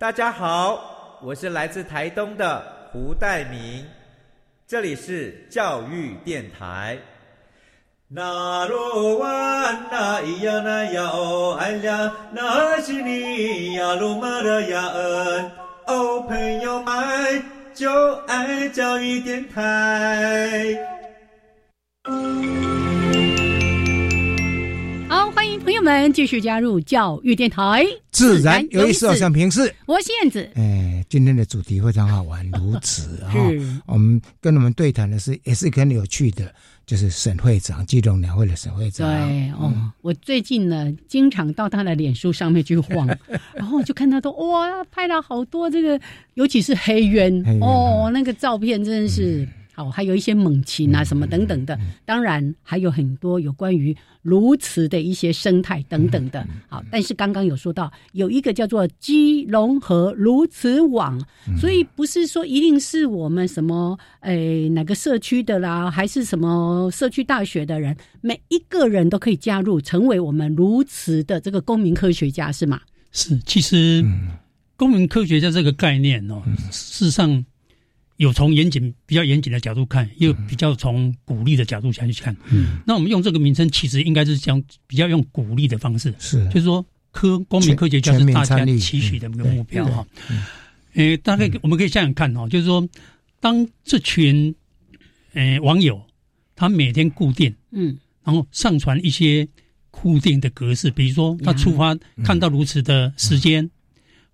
[0.00, 3.86] 大家好，我是来自台东的胡代明，
[4.66, 6.98] 这里是教育电台。
[8.08, 9.28] 那罗哇
[9.88, 15.50] 那咿呀那呀哦哎呀，那是你呀鲁玛的呀恩
[15.86, 20.76] 哦，朋友们就爱教育电台。
[25.82, 29.72] 们继续加入教育电台，自然有意思，好像平时。
[29.86, 30.48] 我是燕子。
[30.54, 33.34] 哎，今天的主题非常好玩，如此啊！
[33.86, 36.54] 我们跟我们对谈的是，也是很有趣的，
[36.86, 39.08] 就是沈会长，基隆两会的沈会长。
[39.08, 43.06] 对哦，我最近呢，经常到他的脸书上面去晃，
[43.52, 46.00] 然后就看他都哇，拍了好多这个，
[46.34, 49.46] 尤其是黑渊哦，那个照片真的是。
[49.74, 56.46] 好，还有一些猛禽啊，什么等等的，当然还有很多有关于鸬鹚的一些生态等等的。
[56.68, 61.18] 好，但是刚刚有说到有一个叫做基隆河鸬鹚网，
[61.58, 72.80] 所以不是说一定是我们什么诶哪个社区的啦，还是什么社区大学的人，每一个人都可以加入，成为我们鸬鹚的这个公民科学家，是吗？
[73.10, 74.04] 是，其实
[74.76, 77.44] 公民科学家这个概念哦，事实上。
[78.22, 82.34] 有从严谨、比较严谨的角度看，又比较从鼓励的角度下去看。
[82.52, 90.06] 嗯，那我们用这个名称，其实应该是将比较用鼓励的方式，是，就是说科公民科学家是大家期许的一个目标哈。
[90.94, 92.88] 呃，大概我们可以想想看哦，就是说，
[93.40, 94.54] 当这群
[95.32, 96.00] 呃网友
[96.54, 99.48] 他每天固定，嗯，然后上传一些
[99.90, 103.68] 固定的格式，比如说他出发看到如此的时间。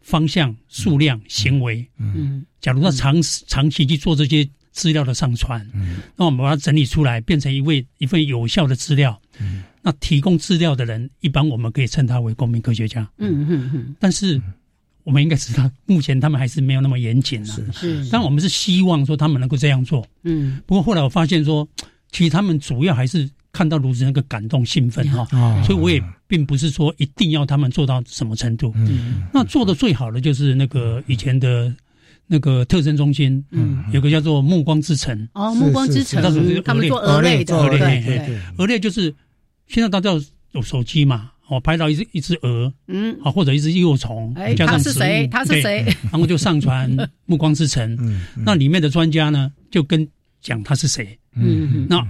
[0.00, 13.96] 方向、数量、行为，嗯，假如他长长期去做这些资料的上传，嗯，那我们把它整理出来，变成一位一份有效的资料，嗯，那提供资料的人，一般我们可以称他为公民科学家，嗯嗯嗯。
[13.98, 14.40] 但是
[15.04, 18.08] 我们应该知道，目前他们还是没有那么严谨了，是。
[18.10, 20.60] 但我们是希望说他们能够这样做，嗯。
[20.66, 21.68] 不过后来我发现说，
[22.12, 23.28] 其实他们主要还是。
[23.58, 25.26] 看到如此那个感动兴奋哈，
[25.64, 28.72] 所以我也并不是说一定要他们做到什么程度。
[28.76, 31.74] 嗯，那做的最好的就是那个以前的
[32.28, 35.28] 那个特征中心，嗯，有个叫做暮光之城。
[35.32, 36.22] 哦，暮光之城，
[36.62, 39.12] 他们做鹅类的，鹅类，鹅类就是
[39.66, 40.10] 现在大家
[40.52, 45.26] 有手机嘛，哦，拍到一只一只鹅，嗯，啊或者一只幼虫，加上是谁？
[45.32, 45.84] 他是谁？
[46.12, 46.88] 然后就上传
[47.26, 50.08] 暮光之城，嗯，那里面的专家呢就跟
[50.40, 52.06] 讲他是谁，嗯，那。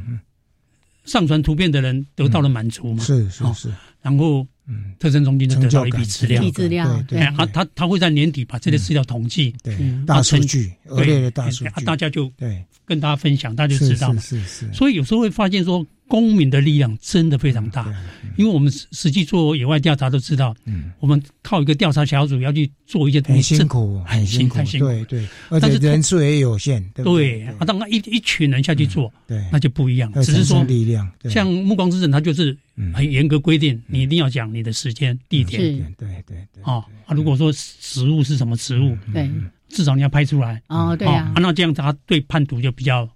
[1.08, 3.02] 上传图片的人得到了满足嘛？
[3.02, 12.64] 是是是，然后嗯，特征中心就得到一笔资料，资料对，他他他会在年底把这些资料统计，对，大数据，对，大数据，大家就对。
[12.84, 15.84] 跟大家分享，大家就知道嘛，是是，所以有时候会发现说。
[16.08, 17.86] 公民的力量真的非常大，
[18.36, 32.56] 因为我们实际做野外调查都知道，嗯，我们靠一个调查小组要去做一些很辛苦，很辛苦，对对，而且人数也有限，对啊，当然一一群人下去做，对，那就不一样，只是说力量，像暮光之城，它就是
[32.94, 35.62] 很严格规定，你一定要讲你的时间、地点，
[35.98, 39.30] 对对对，啊啊，如果说食物是什么食物，对，
[39.68, 43.06] 至少你要拍出来，哦，对啊，那这样他对叛徒就比较。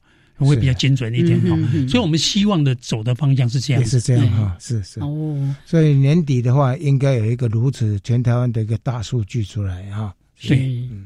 [0.47, 1.57] 会比较精准一点哈。
[1.89, 5.01] 所以我们希望的走的方向是这样，也是这样哈，是是。
[5.01, 10.15] 哦，所以年底的话，应该有一个如此全台湾的一个大数据出来哈。
[10.37, 10.57] 是，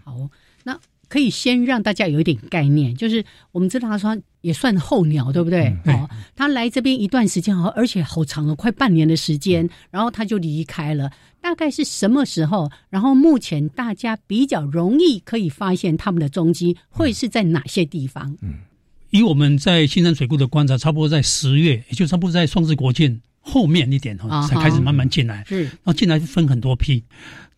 [0.04, 0.16] 好，
[0.64, 5.76] 那可以先让大家有一点概念，就是我们知道他说也算候鸟，对不对？
[5.84, 11.10] 哦，他来这边一段时间，好，而且好长了，快半年的时间，然后他就离开了。
[11.38, 12.68] 大概是什么时候？
[12.90, 18.36] 然后目前大家比较容易可以发现他们的踪迹，会是在哪些地方？
[18.42, 18.54] 嗯，
[19.10, 25.44] 以我们在新山水库的观察，差不多在十月，也就差不多在双子国境后面一点哈，才开始慢慢进来。
[25.48, 27.02] 是，然后进来分很多批。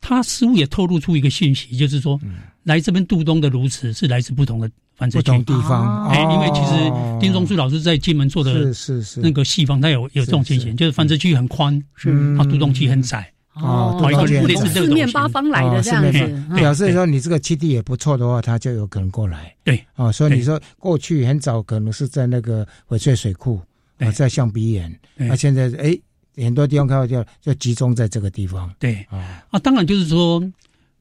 [0.01, 2.21] 他似乎也透露出一个信息，就是说，
[2.63, 6.07] 来这边渡冬的鸬鹚是来自不同的繁殖不同地方。
[6.09, 9.21] 哎，因为其实丁宗树老师在金门做的是是是。
[9.21, 12.37] 那个戏方，他有有这种情形，就是繁殖区很宽，是。
[12.37, 13.33] 它渡冬期很窄。
[13.61, 13.99] 哦，
[14.47, 19.55] 类似这个四面八方来的这样子，表示说你这个基地也不错的话，他就有可能过来。
[19.65, 23.61] 对，哦，所以你说过去很早可能是在那个翡翠水库，
[23.99, 25.99] 啊，在象鼻岩，那现在哎。
[26.41, 28.73] 很多地方开发掉，就集中在这个地方。
[28.79, 29.05] 对。
[29.11, 30.41] 啊，啊，当然就是说，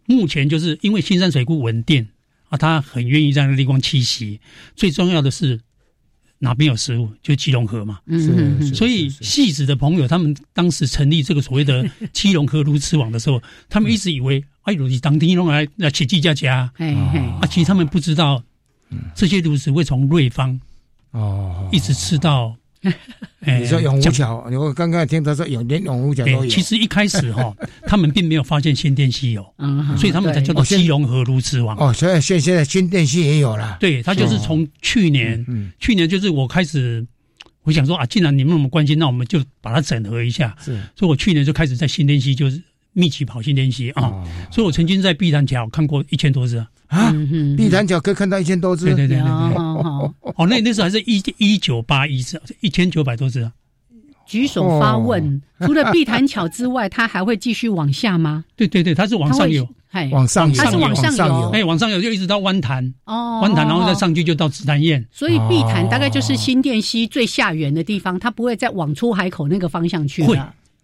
[0.07, 2.07] 目前就是因为新山水库稳定
[2.49, 4.41] 啊，他很愿意在那个地方栖息。
[4.75, 5.61] 最重要的是
[6.39, 7.99] 哪边有食物，就基隆河嘛。
[8.05, 16.71] 嗯，所以戏子的朋友，他们当时成立这个所谓的基隆河如此网的时候，他们一直以为哎，如你当地用来来起季家家。
[17.41, 18.43] 啊，其实他们不知道，
[19.15, 20.59] 这些如此会从瑞芳
[21.11, 22.55] 哦一直吃到。
[22.81, 26.47] 你说永湖桥，我刚刚听他说永连永湖桥都有。
[26.47, 27.55] 其实一开始哈，
[27.87, 29.41] 他们并没有发现新店溪有，
[29.97, 31.77] 所以他们才叫做基隆河鲈之王。
[31.77, 33.77] 哦，所以现现在新店溪也有了。
[33.79, 35.45] 对，他就是从去年，
[35.79, 37.05] 去年就是我开始，
[37.63, 40.55] 我想说啊，既然你们那么关心，那我们就把它整合一下。
[40.63, 42.61] 是，所以我去年就开始在新店溪就是
[42.97, 44.11] 密集跑新店溪啊，
[44.51, 46.57] 所以我曾经在碧潭桥看过一千多只。
[46.87, 47.13] 啊，
[47.55, 53.51] 碧潭桥可以看到一千多只，对对对对对，哦，那那时候还是一一九八一只，一千九百多只啊。
[54.25, 58.43] 举手发问，除了碧潭桥之外，它还会继续往下吗？
[58.55, 59.67] 对对对，它是往上游，
[60.11, 65.05] 往上游，它是往上游，哎，往上游就一直到湾潭，哦，湾潭，然后再上去就到紫檀堰。
[65.11, 70.25] 所以碧潭大概就是新店溪最下缘的地方，它不会再往出海口那个方向去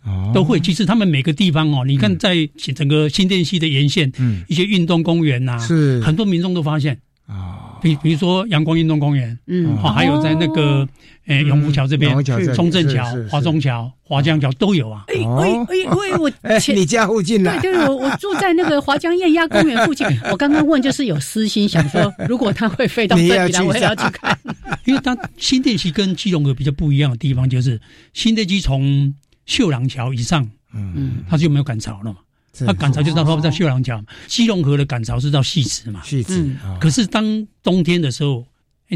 [0.04, 0.34] 会。
[0.34, 2.36] 都会，其实他们每个地方哦，你看在
[2.76, 10.88] 整个新店溪的沿线，嗯，一些运动公园呐，是很多民众都发现啊，比比如说阳光运动公园，嗯，好，还有在那个
[11.28, 12.12] 诶永福桥这边，
[12.56, 15.06] 中正桥、华中桥、华江桥都有啊。
[15.08, 17.58] 哎哎哎，我 哎，你家附近呢？
[17.62, 20.06] 对对，我我住在那个华江艳鸭公园附近。
[20.32, 24.38] 我刚刚问就是有私心想说，如果它会飞到这里来，我也要去看。
[24.86, 27.80] 因为它新店溪跟基隆河比较不一样的地方，就是
[28.14, 29.14] 新店溪从
[29.46, 32.20] 秀朗桥以上，嗯，它就没有赶潮了嘛。
[32.66, 36.04] 它赶潮就到到秀朗桥，基隆河的赶潮是到戏池嘛。
[36.04, 36.56] 戏池。
[36.80, 38.46] 可是当冬天的时候，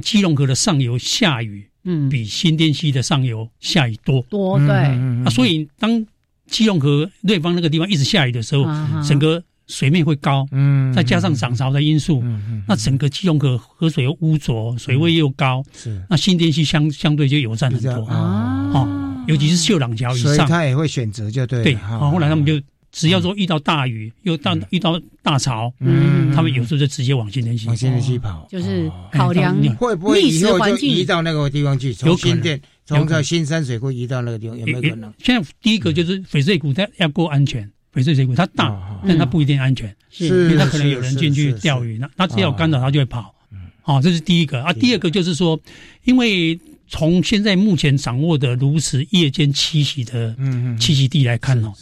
[0.01, 4.21] 基隆河的上游下雨，嗯，比新店溪的上游下雨多。
[4.29, 4.69] 多对。
[4.69, 6.05] 啊，所以当
[6.45, 8.63] 基隆河瑞芳那个地方一直下雨的时候，
[9.03, 15.99] 整个水面会高，嗯，再加上涨潮的因素，嗯那整个基隆河河水又污浊，水位又高，是。
[16.12, 18.05] 那新店溪相相对就友善很多。
[18.05, 19.06] 啊。
[19.27, 19.29] 哦。
[19.29, 21.63] 尤其是秀朗桥以上，所以他也会选择，就对。
[21.63, 22.59] 对，好，后来他们就
[22.91, 31.93] 只要说遇到大雨，又到遇到大潮，嗯，他们有时候就直接往新店溪，往新店溪跑，就是考量会不会以后就移到那个地方去？
[31.93, 35.13] 从新店，从这新山水库移到那个地方，有没有可能？
[35.21, 37.69] 现在第一个就是翡翠谷，它要够安全。
[37.93, 43.35] 翡翠水谷它大，但它不一定安全，是因为它可能有人进去钓鱼，那它只要干扰，它就会跑。
[43.81, 44.71] 好，这是第一个啊。
[44.73, 45.59] 第二个就是说，
[46.05, 46.59] 因为。
[46.88, 50.36] 从现在目前掌握的如此夜间栖息的
[50.80, 51.73] 栖息地来看哦，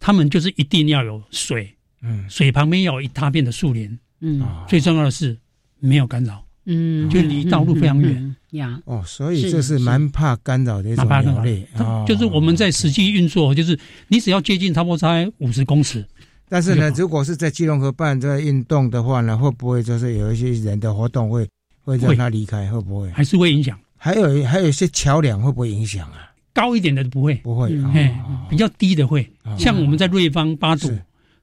[0.00, 1.72] 他们就是一定要有水，
[2.02, 5.36] 嗯，水旁边要有一大片的树林，嗯，最重要的是
[5.78, 8.36] 没有干扰，嗯，就离道路非常远。
[8.52, 8.80] 呀。
[8.84, 11.66] 哦，所以这是蛮怕干扰的一种鸟类。
[12.06, 16.04] 就是我们在实际运作，就是你只要接近差不多在五十公尺，
[16.48, 21.46] 但是呢，如果是在基隆河畔这个运动的话呢，会不会就是有一些人的活动会
[21.82, 22.70] 会让它离开？
[22.70, 23.10] 会不会？
[23.10, 23.78] 还是会影响？
[24.04, 26.30] 还有还有一些桥梁会不会影响啊？
[26.52, 29.26] 高一点的不会，不会，哎比较低的会。
[29.58, 30.94] 像我们在瑞芳八堵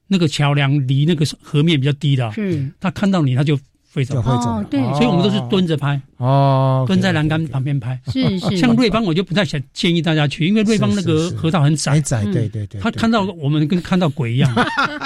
[0.06, 3.58] 那个桥梁离那个河面比较低的，是，他看到你他就
[3.92, 4.64] 飞走，会走。
[4.70, 8.00] 对，所以我们都是蹲着拍，哦，蹲在栏杆旁边拍。
[8.06, 8.56] 是是。
[8.56, 12.80] 像瑞芳我就不太想建议大家去，因为瑞芳那个河道很窄，很窄，对对对。
[12.80, 14.50] 他看到我们跟看到鬼一样，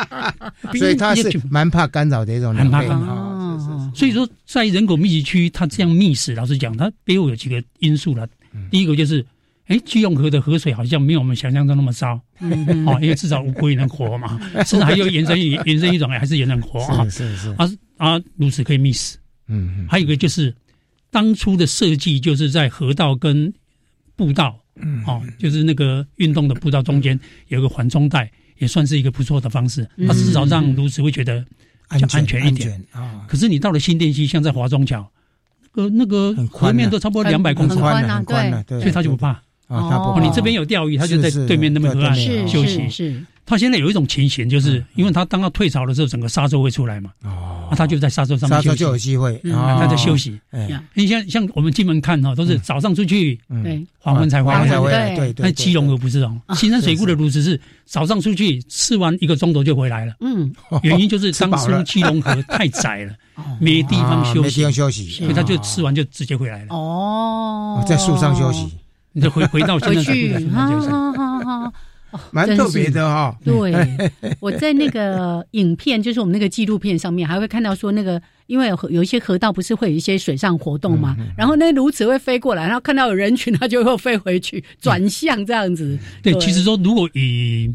[0.78, 3.90] 所以他是蛮怕干扰的一种人，很怕干扰。
[3.92, 8.24] 所以说，在人口密集区，它这样密死，老实讲，它背后有几个因素了。
[8.70, 9.24] 第一个就是，
[9.66, 12.20] 哎，基隆河的河水好像没有我们想象中那么糟，
[12.86, 17.08] 哦，因为至少乌龟能活嘛， 甚至还有延伸一延伸一种，还是也能活啊。
[17.08, 17.66] 是是啊
[17.96, 19.16] 啊，如此可以 miss。
[19.48, 20.54] 嗯，还有一个就是，
[21.10, 23.52] 当初的设计就是在河道跟
[24.16, 27.18] 步道，嗯哦，就是那个运动的步道中间
[27.48, 29.88] 有个缓冲带，也算是一个不错的方式。
[29.96, 31.44] 嗯它至少让如此会觉得
[31.90, 32.84] 比较安全一点。
[32.90, 33.24] 啊。
[33.28, 35.08] 可是你到了新店溪，像在华中桥，
[35.72, 39.28] 那个那个河面都差不多两百公尺，很宽啊很宽啊对所以他就不怕。
[39.68, 42.14] 啊，他不怕哦，你这边有钓鱼，他就在对面那么河岸
[42.48, 42.88] 休息。
[42.88, 50.38] 是是他现在有一种情形，就是因为他当他退潮的时候，整个沙洲会出来嘛，哦，啊，他就在沙洲上面休息，沙洲就有机会，他在休息。
[50.50, 53.62] 哎，你像像我们进门看哈，都是早上出去，嗯。
[53.62, 54.58] 对，黄昏才回来。
[54.58, 55.42] 黄昏才回来，对对对。
[55.44, 60.14] 但基隆河不是哦，新山水库的如此是早上出去吃完一个钟头就回来了。
[60.20, 63.14] 嗯，原因就是当初吃饱了基隆河太窄了，
[63.60, 66.74] 没地方休息啊没地方，休息，所以他就吃完就直接回来了。
[66.74, 68.66] 哦，在树上休息，
[69.12, 70.88] 你就回回到新回山水去库的树上休息。
[70.88, 71.72] 好好好。
[72.30, 73.36] 蛮特别的哈。
[73.44, 73.74] 对，
[74.40, 85.98] 我在那个影片，就是我们那个纪录片上面，还会看到说那个，因为有有一些河道不是会有一些水上活动嘛，然后那鸬鹚会飞过来，然后看到有人群，它就会飞回去，转向这样子。
[86.22, 87.74] 对，其实说如果以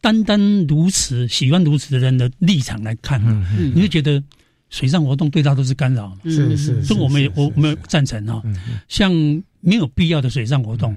[0.00, 4.22] 单单鸬鹚喜欢鸬鹚的人的立场来看，嗯你会觉得
[4.70, 6.18] 水上活动对它都是干扰嘛？
[6.24, 8.42] 是是，所以我们也我我们赞成哈。
[8.86, 9.12] 像
[9.60, 10.96] 没有必要的水上活动，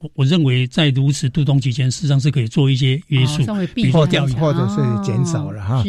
[0.00, 4.32] 我我认为在如此度冬期间，事实上是可以做一些约束，哦稍微避比如说钓鱼。
[4.32, 5.82] 或者是减少了哈。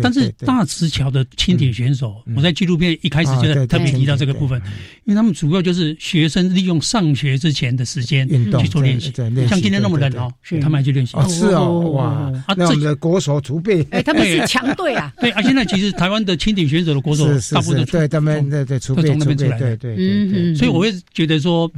[0.00, 2.34] 但是大池桥的轻铁选手，嗯。
[2.36, 4.60] 我在纪录片一开始就在特别提到这个部分，
[5.04, 8.28] 因为他们主要就是学生利用上学之前的时间
[8.60, 9.12] 去做练习
[9.48, 11.16] 像今天那么冷哦，他们还去练习。
[11.16, 12.04] 哦，是哦，哇
[12.46, 21.68] 啊，那我们这的国手储备，哎，他们是强队啊，对啊，现在其实台湾的轻艇选手的国手大部分都是对他们对对储备都从那边出来的对对对嗯对，所以我会觉得说，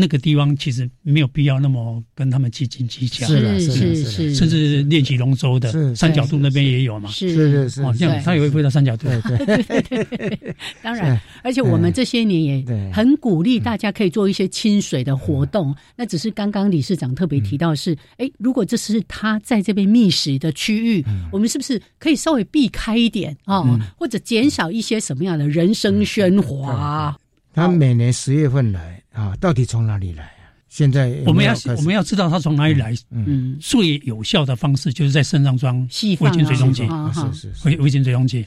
[0.00, 10.54] 那个地方其实没有必要那么跟他们斤斤计较，是的是是甚至练习龙舟的三角度那边也有嘛，是是是是哦，这样对他也会飞到三角度，对对。
[10.80, 15.74] 当然，而且我们这些年也很鼓励大家可以做一些亲水的活动。
[15.96, 23.64] 那只是刚刚理事长特别提到是，哎，如果这是他在这边觅食的区域，我们是不是可以稍微避开一点啊，
[23.98, 27.18] 或者减少一些什么样的人声喧哗？
[27.58, 30.48] 他每年十月份来啊，到底从哪里来啊？
[30.68, 37.68] 现在我们要我们要知道他从哪里来，嗯，最有效的方式就是在身上装微细放晶水中器，啊是是是。
[37.68, 38.44] 微微晶水中器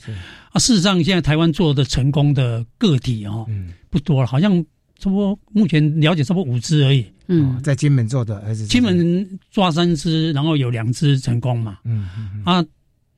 [0.52, 0.60] 啊。
[0.60, 3.74] 事实上，现在台湾做的成功的个体哦嗯。
[3.90, 4.54] 不多了，好像
[5.00, 7.06] 差不多目前了解差不多五只而已。
[7.28, 11.80] 嗯，在金门做的还是金门抓三只，然后有两只成功嘛。
[11.84, 12.64] 嗯嗯啊，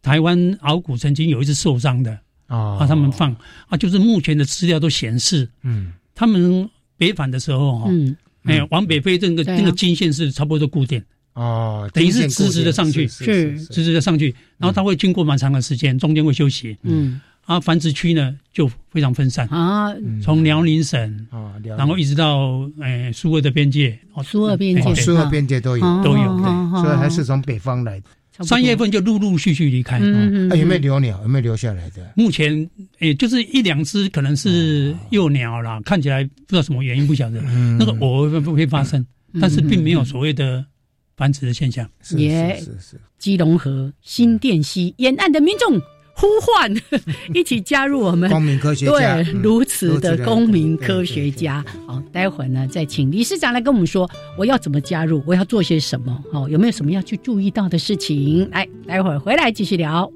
[0.01, 2.17] 台湾鳌骨曾经有一只受伤的
[2.53, 2.77] 哦。
[2.79, 3.35] 啊，他们放
[3.67, 5.93] 啊，就是目前的资料都显示，嗯。
[6.15, 9.57] 他们北返的时候哈，嗯，哎，往北飞这个对啊。
[9.59, 11.01] 那个经线是差不多都固定，
[11.33, 16.77] 哦，等于是直直的上去是是是直直的上去，然后它会经过蛮长的时间，中间会休息。
[16.83, 17.19] 嗯。
[17.45, 19.93] 啊，繁殖区呢就非常分散，啊，
[20.23, 25.85] 从辽宁省，啊，然后一直到诶苏俄的边界，哦苏俄边界苏俄边界都有。
[25.85, 28.05] 哦都有所以还是从北方来的。
[28.39, 29.99] 三月份就陆陆续续离开。
[30.01, 31.21] 嗯啊有没有留鸟？
[31.21, 32.11] 有没有留下来的？
[32.15, 32.69] 目前
[32.99, 37.77] 也就是一两只可能是幼鸟啦，看起来不知道什么原因不晓得，嗯。
[37.77, 39.05] 那个偶尔会会发生，
[39.39, 40.65] 但是并没有所谓的
[41.15, 41.87] 繁殖的现象。
[42.01, 45.79] 是是是，基隆河、新店溪沿岸的民众
[46.13, 46.73] 呼唤，
[47.33, 51.63] 一起加入我们公民科学家对，嗯如此的公民科学家。
[51.87, 58.47] 好，待会儿呢，再请理事长来跟我们说，我要怎么加入，我要做些什么，哦，有没有什么要去注意到的事情？
[58.51, 60.09] 来，待会儿回来继续聊。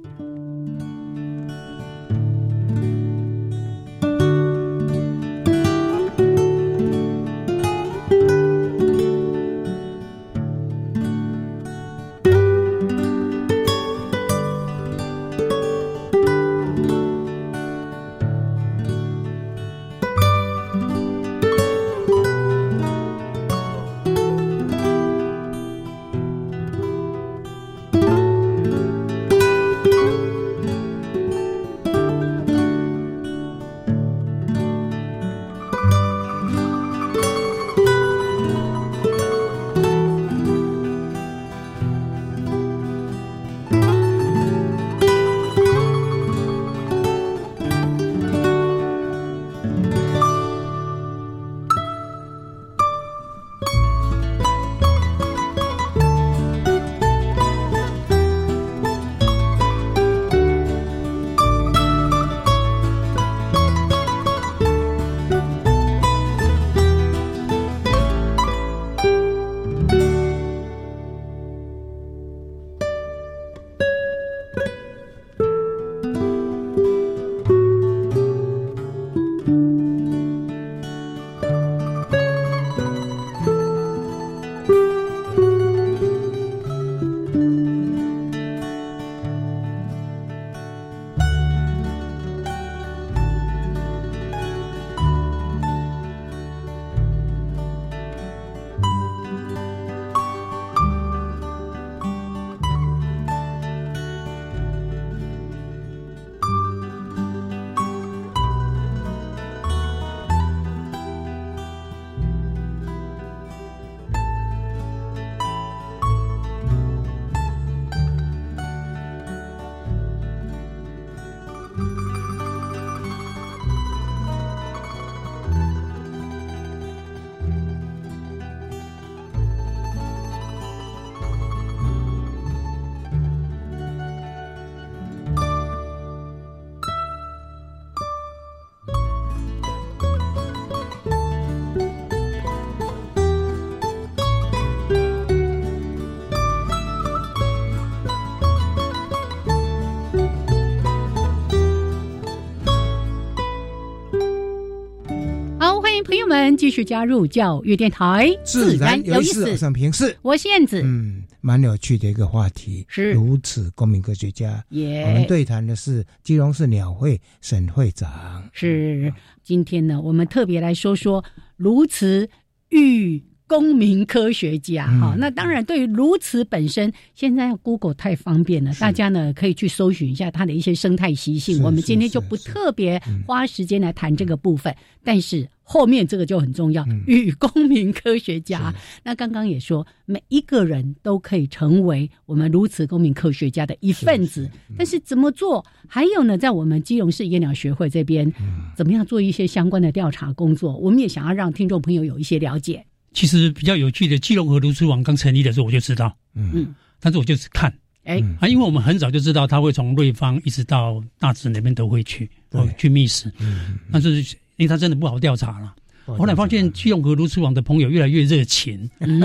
[156.47, 163.11] 们继续加入教育电台，自然有意思，沈平是，我是燕子，嗯，蛮有趣的一个话题，是。
[163.11, 171.21] 如此公民科学家，也，我们对谈的是基隆市鸟会沈会长，是，今天呢，我们特别来说说
[171.57, 172.29] 如此
[172.69, 173.21] 玉。
[173.49, 181.63] 公民科学家，哈，那当然，对于如此本身，现在 Google 太方便了，大家呢可以去搜寻一下它的一些生态习性。
[181.63, 188.73] 我们今天就不特别花时间来谈这个部分，但是后面这个就很重要，与公民科学家。
[189.03, 195.65] 那刚刚也说，每一个人都可以成为我们如此公民科学家的一份子，但是怎么做？
[195.85, 198.31] 还有呢，在我们基隆市野鸟学会这边，
[198.77, 200.73] 怎么样做一些相关的调查工作？
[200.77, 202.85] 我们也想要让听众朋友有一些了解。
[203.11, 214.23] 其实比较有趣的，基隆河卢织网刚成立的时候，我就知道，嗯，但是我就是看，哎，啊，因为我们很早就知道他会从瑞芳一直到大直那边都会去，哦，去觅食，嗯，但是
[214.57, 215.73] 因为他真的不好调查了，
[216.05, 219.21] 后来发现基隆河卢织网的朋友越来越热情，嗯，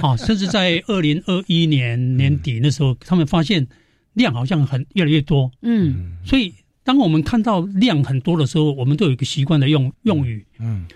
[0.00, 3.66] 啊， 甚至在二零二一年年底那时候，他们发现
[4.14, 10.86] 量好像很越来越多，嗯，所以当我们看到量很多的时候，我们都有一个习惯的用用语，嗯。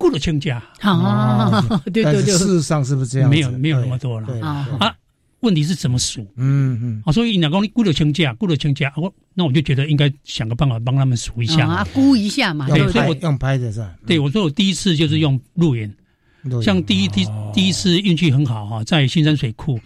[0.00, 0.62] 过了亲家。
[0.78, 1.60] 啊，
[1.92, 3.28] 对对对，事实上是不是这样？
[3.28, 4.46] 没有没有那么多了。
[4.46, 4.94] 啊！
[5.40, 6.22] 问题是怎么数？
[6.36, 12.68] 嗯嗯啊，所以两公你估了清价，估了清价，我那我就觉得应该想个办法帮他们数一下啊，估一下嘛。
[12.68, 13.94] 对，所以我用拍的是吧？
[14.06, 15.92] 对，我说我第一次就是用录音，
[16.62, 19.80] 像第一第第一次运气很好哈，在新山水库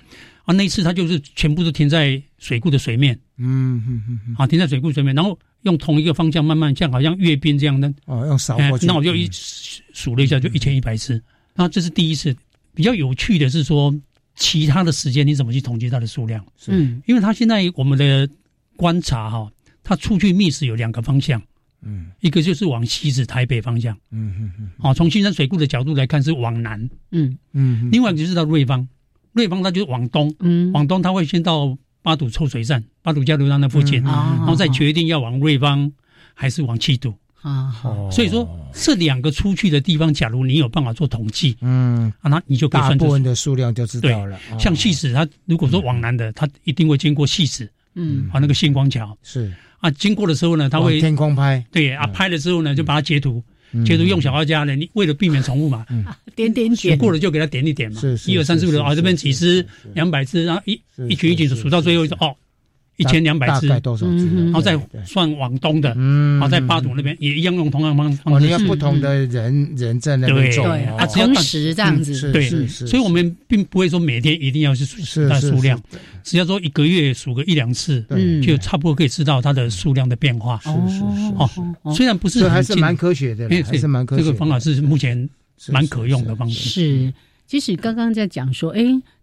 [0.45, 5.39] 啊，那一次他就是全部都停在水库的水面，嗯嗯嗯，啊，停在水库水面，然后。
[5.63, 8.85] 用同一个方向慢慢像好像阅兵这样的哦，用扫过去。
[8.85, 11.23] 那我就一数了一下，就一千一百次。
[11.55, 12.37] 那这是第一次。
[12.75, 13.95] 比较有趣的是说，
[14.35, 16.45] 其他的时间你怎么去统计它的数量？
[16.69, 18.29] 嗯，因为它现在我们的
[18.77, 19.51] 观察哈，
[19.83, 21.41] 它出去觅食有两个方向。
[21.83, 23.97] 嗯，一个就是往西子台北方向。
[24.11, 24.71] 嗯嗯嗯。
[24.79, 26.89] 哦，从新山水库的角度来看是往南。
[27.11, 27.91] 嗯嗯。
[27.91, 28.89] 另外就是到瑞芳，
[29.33, 30.35] 瑞芳它就是往东。
[30.41, 30.71] 嗯。
[30.73, 31.77] 往东它会先到。
[32.05, 35.93] 八堵臭水站，八堵交流道那附近，然后再决定要往瑞芳
[36.35, 37.75] 还是往七堵啊。
[38.11, 44.39] 所以说这两个出去的地方，假如你有办法做统计，嗯，啊，那你就可以算部分的数量就知道了。
[44.59, 49.17] 像戏子，它如果说往南的，它一定会经过戏子，嗯，啊，那个星光桥。
[49.23, 49.53] 是。
[49.81, 53.43] 啊，经过的时候呢，它会天空拍，对啊，拍了之后呢，就把它截图。
[53.87, 55.87] 截图用小画家呢，你为了避免重复嘛，
[56.37, 56.99] 点点点。
[56.99, 60.79] 过了就给他点一点嘛，一二三四五六，啊，这边几只两百只，然后一
[61.09, 62.37] 一群一群数到最后一哦。
[62.97, 64.45] 一千两百只，大概多少只？
[64.45, 68.47] 然后再算往东的，嗯，好在八堵那边也一样用同样方方式。
[68.47, 70.67] 你要不同的人人在那边种，
[70.97, 75.81] 啊，同时这样子，对，所以我们并不会说每天一定要去数它的数量，
[76.23, 80.61] 只要说一个月数个一两次，嗯，就差不多可以知道它的数量的变化。
[80.63, 81.33] 是是是，
[81.83, 84.23] 哦，虽然不是，还是蛮科学的，还是蛮科学。
[84.23, 85.29] 这个方法是目前
[85.69, 86.69] 蛮可用的方式。
[86.69, 87.15] 是，
[87.47, 88.83] 即使刚刚在讲说，哎。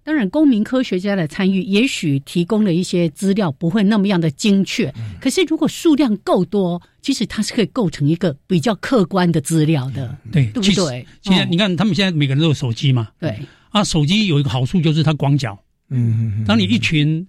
[0.10, 4.92] 当然，公民科学家的参与，也许提供了一些资料不会那么样的精确。
[5.22, 10.18] 可是，如果数量够多，其实它是可以构成一个比较客观的资料的。
[10.32, 11.06] 对，对不对？
[11.22, 13.10] 现在你看，他们现在每个人都有手机嘛。
[13.20, 13.38] 对
[13.70, 15.56] 啊，手机有一个好处就是它广角。
[15.92, 16.44] 嗯嗯。
[16.44, 17.28] 当你一群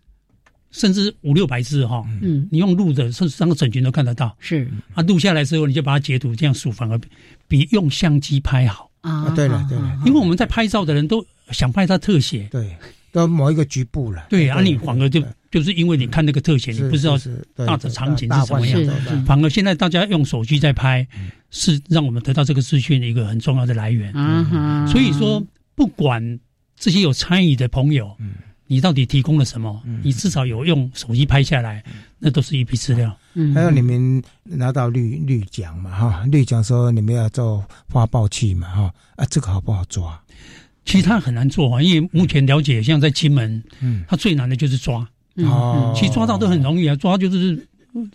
[0.70, 4.34] 甚至五六百字哈，嗯，你用录的，甚至三个整群都看得到。
[4.40, 6.98] 是啊，录下来之后，你就把它截图，这样数反而
[7.46, 9.28] 比用相机拍好啊。
[9.36, 11.22] 对了，对了，因为我们在拍照的人都。
[11.52, 12.76] 想拍他特写，对，
[13.12, 14.26] 到某一个局部了。
[14.28, 17.18] 对，啊，你反而就就是因为你看那个特写，你不知道
[17.66, 21.06] 大的场景是什么样，反而现在大家用手机在拍，
[21.50, 24.12] 是让我们得到这个资讯的一个很重要的来源。
[24.14, 25.42] 嗯所以说，
[25.74, 26.38] 不管
[26.76, 28.16] 这些有参与的朋友，
[28.66, 31.82] 你到底提供了什么，你至少有用手机拍下来，
[32.20, 33.16] 那都是一批资料。
[33.34, 35.90] 嗯，还有你们拿到绿绿奖嘛？
[35.90, 38.68] 哈，绿奖说你们要做发报器嘛？
[38.68, 40.20] 哈，啊，这个好不好抓？
[40.84, 45.06] 其实他很难做啊，因为目前了解，像在金门，嗯，他最难的就是抓，
[45.36, 47.66] 哦，其实抓到都很容易啊，抓就是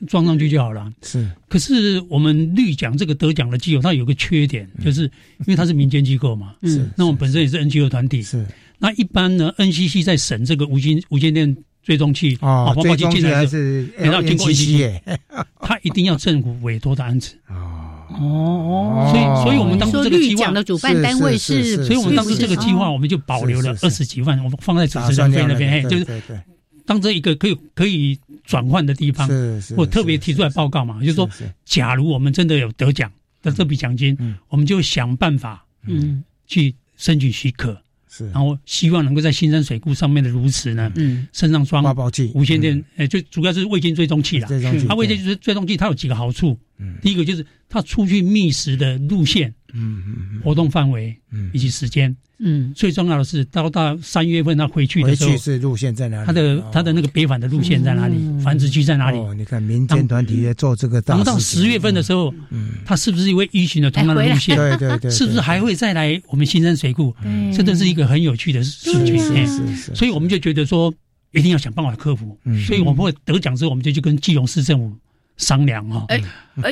[0.07, 0.91] 装上去就好了。
[1.01, 8.45] 是，可是我们绿奖这个得奖的机构，它有个缺点，就是因为它是民间机构嘛，是，那我们本身也是 NGO 团体，是，
[8.79, 14.99] 那一般呢，NCC 在审这个无线无线电追踪器啊，追踪器还是要经过 NCC，
[15.61, 17.35] 他一定要政府委托的案子。
[17.45, 17.84] 啊。
[18.09, 26.05] 哦，所以，所以我们当初这个计划的主办单位是，所以我们当初这个计划，我们就保留了二十几万，我们放在主持人费那边，嘿，就是
[26.85, 29.27] 当这一个可以可以转换的地方，
[29.75, 31.29] 我特别提出来报告嘛，就是说，
[31.65, 34.17] 假如我们真的有得奖的这笔奖金，
[34.49, 37.75] 我们就想办法，嗯，去申请许可。
[38.07, 38.29] 是。
[38.29, 41.83] 然后希望能够在新山水库上面的如此呢，嗯，身上装
[42.33, 44.47] 无线电，呃，就主要是卫星追踪器啦。
[44.87, 46.57] 它卫星就是追踪器，它有几个好处。
[46.77, 52.15] 嗯，第一个就是他出去觅食的路线，嗯嗯活动范围嗯以及时间。
[52.37, 56.25] 嗯，最重要的是到到三月份他回去的时候，回去是路线在哪里？
[56.27, 58.17] 他的他的那个北返的路线在哪里？
[58.43, 59.17] 繁殖区在哪里？
[59.17, 64.53] 哦，你看民间团体在做这个大等到十月份的时候，嗯，他是不是会依循了同样的路线？
[64.57, 67.15] 对对对，是不是还会再来我们新生水库？
[67.55, 69.17] 这都是一个很有趣的事情。
[69.17, 70.93] 是是是，所以我们就觉得说，
[71.31, 72.37] 一定要想办法克服。
[72.67, 74.93] 所以我们会得奖之后，我们就去跟基隆市政府。
[75.37, 76.21] 商量哈，哎，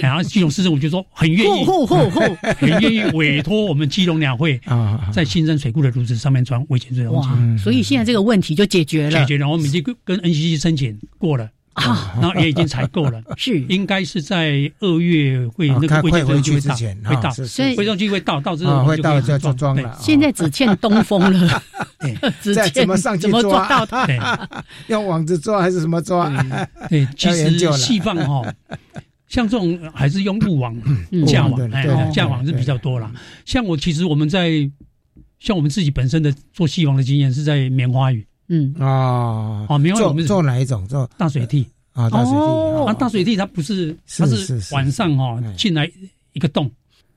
[0.01, 1.66] 然后基隆市政府就说很愿意，
[2.57, 9.49] 很愿意委托我们基隆两会 啊，在新生水库的炉子上面装危险水容器，所以现在这个问题就解决了，解决了。
[9.49, 13.59] 我们已经跟 NCC 申请过了啊，然后也已经采购了， 是。
[13.61, 19.97] 应该是在二月会那个会回去之前会到，所以回收机会到，到之后会到就就装了。
[19.99, 21.63] 现在只欠东风了，
[22.53, 23.67] 再 怎么上去抓？
[23.67, 23.86] 到？
[23.86, 24.47] 它？
[24.88, 26.32] 用网子抓还是什么抓？
[26.89, 28.53] 对，其实细放哈。
[29.28, 30.80] 像这种还是用路网
[31.26, 33.11] 架网，哎，架网是比较多啦。
[33.45, 34.69] 像我其实我们在
[35.39, 38.24] 像我们自己本身的做细网的经验是在棉花鱼，
[38.54, 38.74] 嗯。
[38.80, 40.88] 啊，哦，棉花鱼做哪一种？
[40.88, 45.89] 做大水地啊，大水地啊，大水地它不是，它是晚上哈进来
[46.34, 46.70] 一个洞，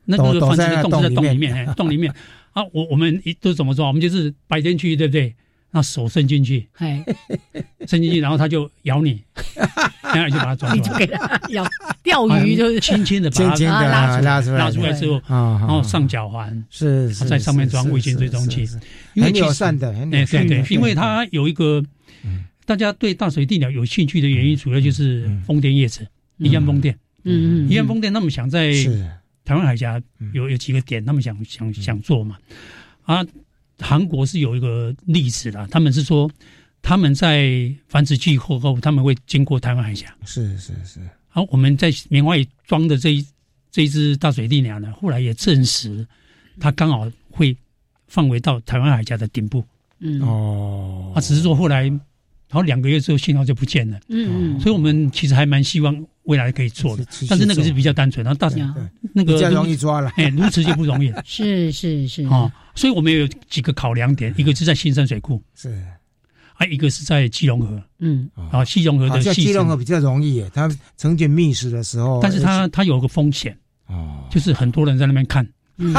[0.05, 2.13] 那个房子的洞是在洞里面，洞里面
[2.53, 3.87] 啊，我我们都怎么做？
[3.87, 5.35] 我们就是白天去，对不对？
[5.77, 7.05] 那手伸进去，哎，
[7.87, 9.23] 伸进去，然后他就咬你，
[10.03, 11.67] 然后就把它抓出来，就给它咬。
[12.03, 18.67] 钓鱼就是轻轻的把它拉拉出来，拉出来之后，然后上脚环，是在上面装卫星追踪器，
[19.17, 21.85] 很友善的，对对对，因为它有一个
[22.65, 26.07] 大家对大水地鸟有兴趣的原因，主要就是风电叶子，
[26.39, 28.73] 宜安风电，嗯嗯，宜安风电他们想在
[29.45, 30.01] 台湾海峡
[30.33, 32.39] 有有几个点，他们想想想做嘛，
[33.05, 33.23] 啊。
[33.79, 36.31] 韩国是有一个例子的，他们是说
[36.83, 40.15] 他们在繁殖季后后，他们会经过台湾海峡。
[40.25, 41.01] 是是是。
[41.01, 43.27] 然后我们在棉花里装的这一
[43.71, 46.07] 这一只大水地鸟呢，后来也证实，
[46.59, 47.55] 它刚好会
[48.07, 49.63] 范围到台湾海峡的顶部。
[49.99, 51.13] 嗯哦。
[51.15, 52.01] 啊，只是说后来，然
[52.53, 54.01] 后两个月之后信号就不见了。
[54.09, 54.61] 嗯嗯。
[54.61, 55.95] 所以我们其实还蛮希望
[56.27, 58.49] 未来可以做的，但是那个是比较单纯，然后大
[59.13, 61.23] 那个比较容易抓了， 哎，如此就不容易了。
[61.25, 62.25] 是 是是。
[62.27, 62.53] 啊。
[62.75, 65.83] 所以我们有几个考量点，一个是在新山水库，是，
[66.53, 73.57] 还一个是在基隆河，嗯，啊，基隆河的基隆河比较容易，它成群觅食的时候，但是它它有个风险，
[73.87, 75.47] 哦，就是很多人在那边看，
[75.79, 75.95] 嗯，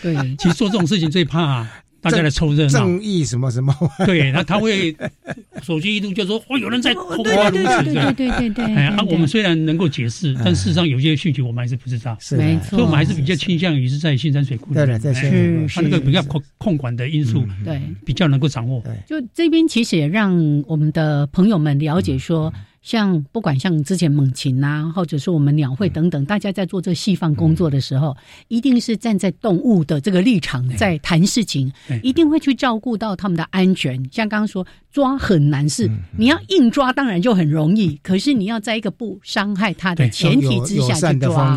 [0.00, 1.66] 对， 其实做这种事情最怕。
[2.00, 3.74] 大家来凑热闹，正义什么什么？
[4.06, 4.96] 对，那他会
[5.62, 8.64] 手机一录就说哦，有人在偷挖对对对对对对。
[8.74, 12.16] 哎，啊，我们虽然能够解释，但事实上有些讯息我们还是不知道。
[12.18, 12.70] 是，没错。
[12.70, 14.72] 所以我们还是比较倾向于是在新山水库。
[14.72, 18.82] 对的，在新山它那个比较控控管的因素，对，比较能够掌握。
[19.06, 22.52] 就这边其实也让我们的朋友们了解说。
[22.82, 28.16] 像不管像之前猛禽呐，或者是我们鸟会等等，大家在做这细放工作的时候，
[28.48, 31.70] 一定是站在动物的这个立场在谈事情，
[32.02, 33.96] 一定会去照顾到他们的安全。
[34.10, 41.56] 像刚刚说抓很难是，你要硬抓当然就很容易，可是你要在一个不伤害它的前提之下去抓，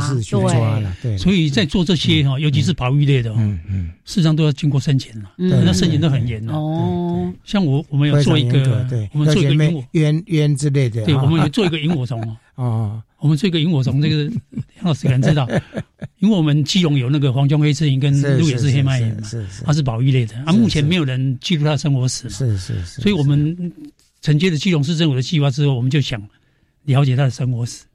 [1.02, 7.32] 对，所以在做这些哈，尤其是保育类的，嗯嗯，事实上都要经过申请了，那申请都很严的哦。
[7.44, 11.06] 像我我们有做一个，我们做一个萤火鸢鸢之类的。
[11.06, 12.22] 对我们有做一个萤火虫
[12.56, 14.24] 哦，我们做一个萤火虫，这个
[14.78, 15.48] 杨老师可能知道，
[16.20, 19.22] 因为我们基隆有那个黄胸黑翅萤跟鹿野式黑麦萤嘛，
[19.66, 23.72] 它是保育类的，啊，目前没有人记录它的生活史，是是是，所以我们
[24.22, 26.22] 承接了基隆市政府的计划之后，我们就想
[26.84, 27.86] 了解它的生活史，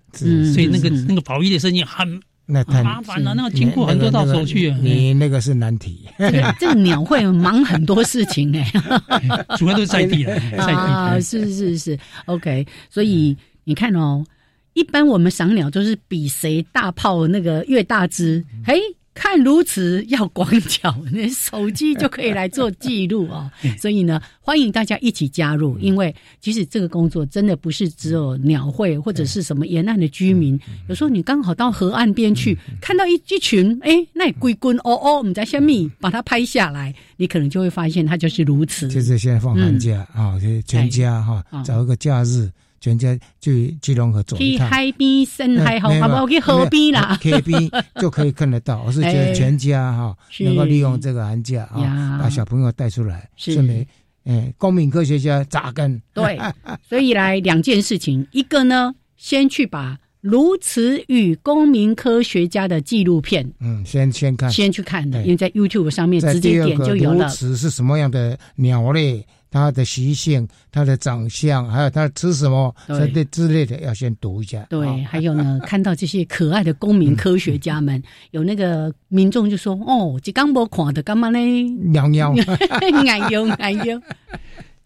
[0.52, 2.18] 所以那个那个保育的申请很
[2.50, 6.08] 那太麻烦了，那个经过很多道手续，你那个是难题，
[6.58, 8.72] 这个鸟会忙很多事情哎，
[9.58, 13.36] 主要都是在地的， 在地啊，是是是，OK，所以。
[13.64, 14.24] 你看哦，
[14.72, 18.42] 一般我们赏鸟都是比谁大炮那个越大只。
[18.64, 18.80] 嘿，
[19.20, 23.50] 看如此要广角，那手机就可以来做记录哦。
[23.76, 30.58] 所以呢，欢迎大家一起加入，因为其实这个工作真的不是只有鸟会或者是什么沿岸的居民。
[30.88, 38.86] 有时候你刚好到河岸边去，看到一一群，哎，那龟龟哦哦，我们在下面把它拍下来，你可能就会发现它就是如此。
[38.86, 42.48] 就是现在放寒假啊，全家哈找一个假日。
[42.80, 46.28] 全家去基隆河走一趟，去海边、深海好，好不好？
[46.28, 47.70] 去河边啦，河边
[48.00, 48.82] 就可以看得到。
[48.84, 53.86] 我是觉得全家哈，能够利用这个寒假啊，把小朋友带出来，顺便，
[54.24, 56.00] 哎，公民科学家扎根。
[56.12, 56.38] 对，
[56.88, 59.98] 所以来两件事情，一个呢，先去把。
[60.20, 67.26] 如此与公民科学家的纪录片，嗯，先先看，先去看的，因为在 YouTube 上面直接点就有了。
[67.26, 69.24] 如此是什么样的鸟类？
[69.50, 74.66] 他的习性、他的长相，还有他吃什么，这这之类的，要先读一下。
[74.68, 81.38] 对，还有呢， 看到这些可爱的公民科学家们，有那个民众就说：“哦，这刚没看的，干嘛呢？
[81.80, 82.32] 喵喵，
[82.80, 84.00] 哎呦哎呦，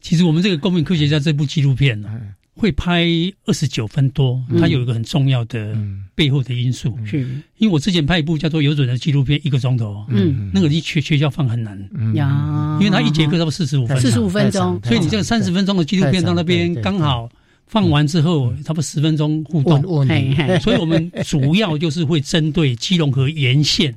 [0.00, 3.06] 其实我们这个公民科学家这部纪录片呢、嗯会拍
[3.46, 4.60] 二十九分多，嗯。
[4.60, 5.76] 它有一个很重要的
[6.14, 7.20] 背后的因素，是。
[7.58, 11.78] 因为我之前拍一部叫做《有准》的纪录片，一个钟头，嗯，那个离学学校放很难，
[12.14, 17.28] 呀，因为它一节课差不多四十五分，四十五分钟，所以你这个三十分钟的纪录片到那边刚好
[17.66, 20.06] 放完之后，差不多十分钟互动，
[20.60, 23.94] 所以我们主要就是会针对基隆河沿线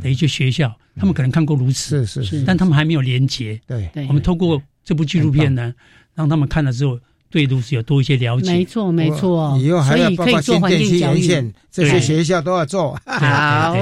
[0.00, 3.60] 的一些学校，他们可能看过如此，是是是但他们还没有连结。
[3.66, 3.90] 对。
[3.92, 4.06] 对。
[4.06, 5.74] 我们透过这部纪录片呢，
[6.14, 6.98] 让他们看了之后，
[7.30, 8.52] 对如此有多一些了解。
[8.52, 11.22] 没错没错，以后还要所以可以包括新做环境店区沿教育。
[11.22, 12.98] 线这些对学校都要做。
[13.04, 13.76] 好，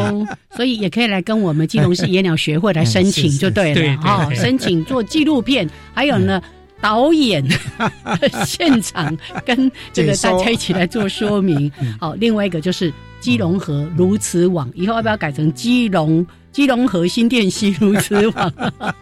[0.56, 6.42] 所以也可以来跟我们基隆市野鸟学会来申请就对了哈，对申请做纪录片，还有呢。
[6.80, 7.42] 导演
[8.44, 9.16] 现场
[9.46, 11.72] 跟这个大家一起来做说明。
[11.98, 18.52] 好，另外一个就是基隆河如此网，以后要不要改成基隆基隆核心店溪如此网？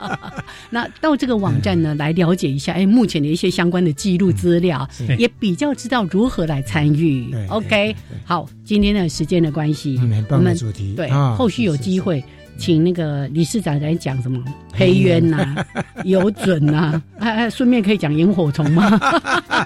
[0.70, 7.32] 那到这个网站呢，来了解一下，哎，目前的一些相关的记录资料，对也比较知道如何来参与。
[7.48, 7.94] OK，
[8.24, 10.00] 好，今天的时间的关系，
[10.30, 10.94] 我们主题。
[10.96, 12.24] 对，啊后续有机会。
[12.59, 14.38] 请那个理事长来讲什么
[14.74, 15.57] 黑渊呐、
[16.05, 19.00] 有准呐、啊，哎，顺便可以讲萤火虫吗？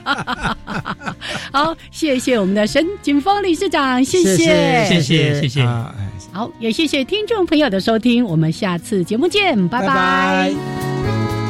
[1.52, 4.84] 好，谢谢我们的沈景峰理事长，谢谢。
[4.88, 5.66] 谢谢谢谢
[6.32, 9.80] 好，也谢谢听众朋友的收听，我们下次节目见，拜。
[9.80, 11.45] 拜拜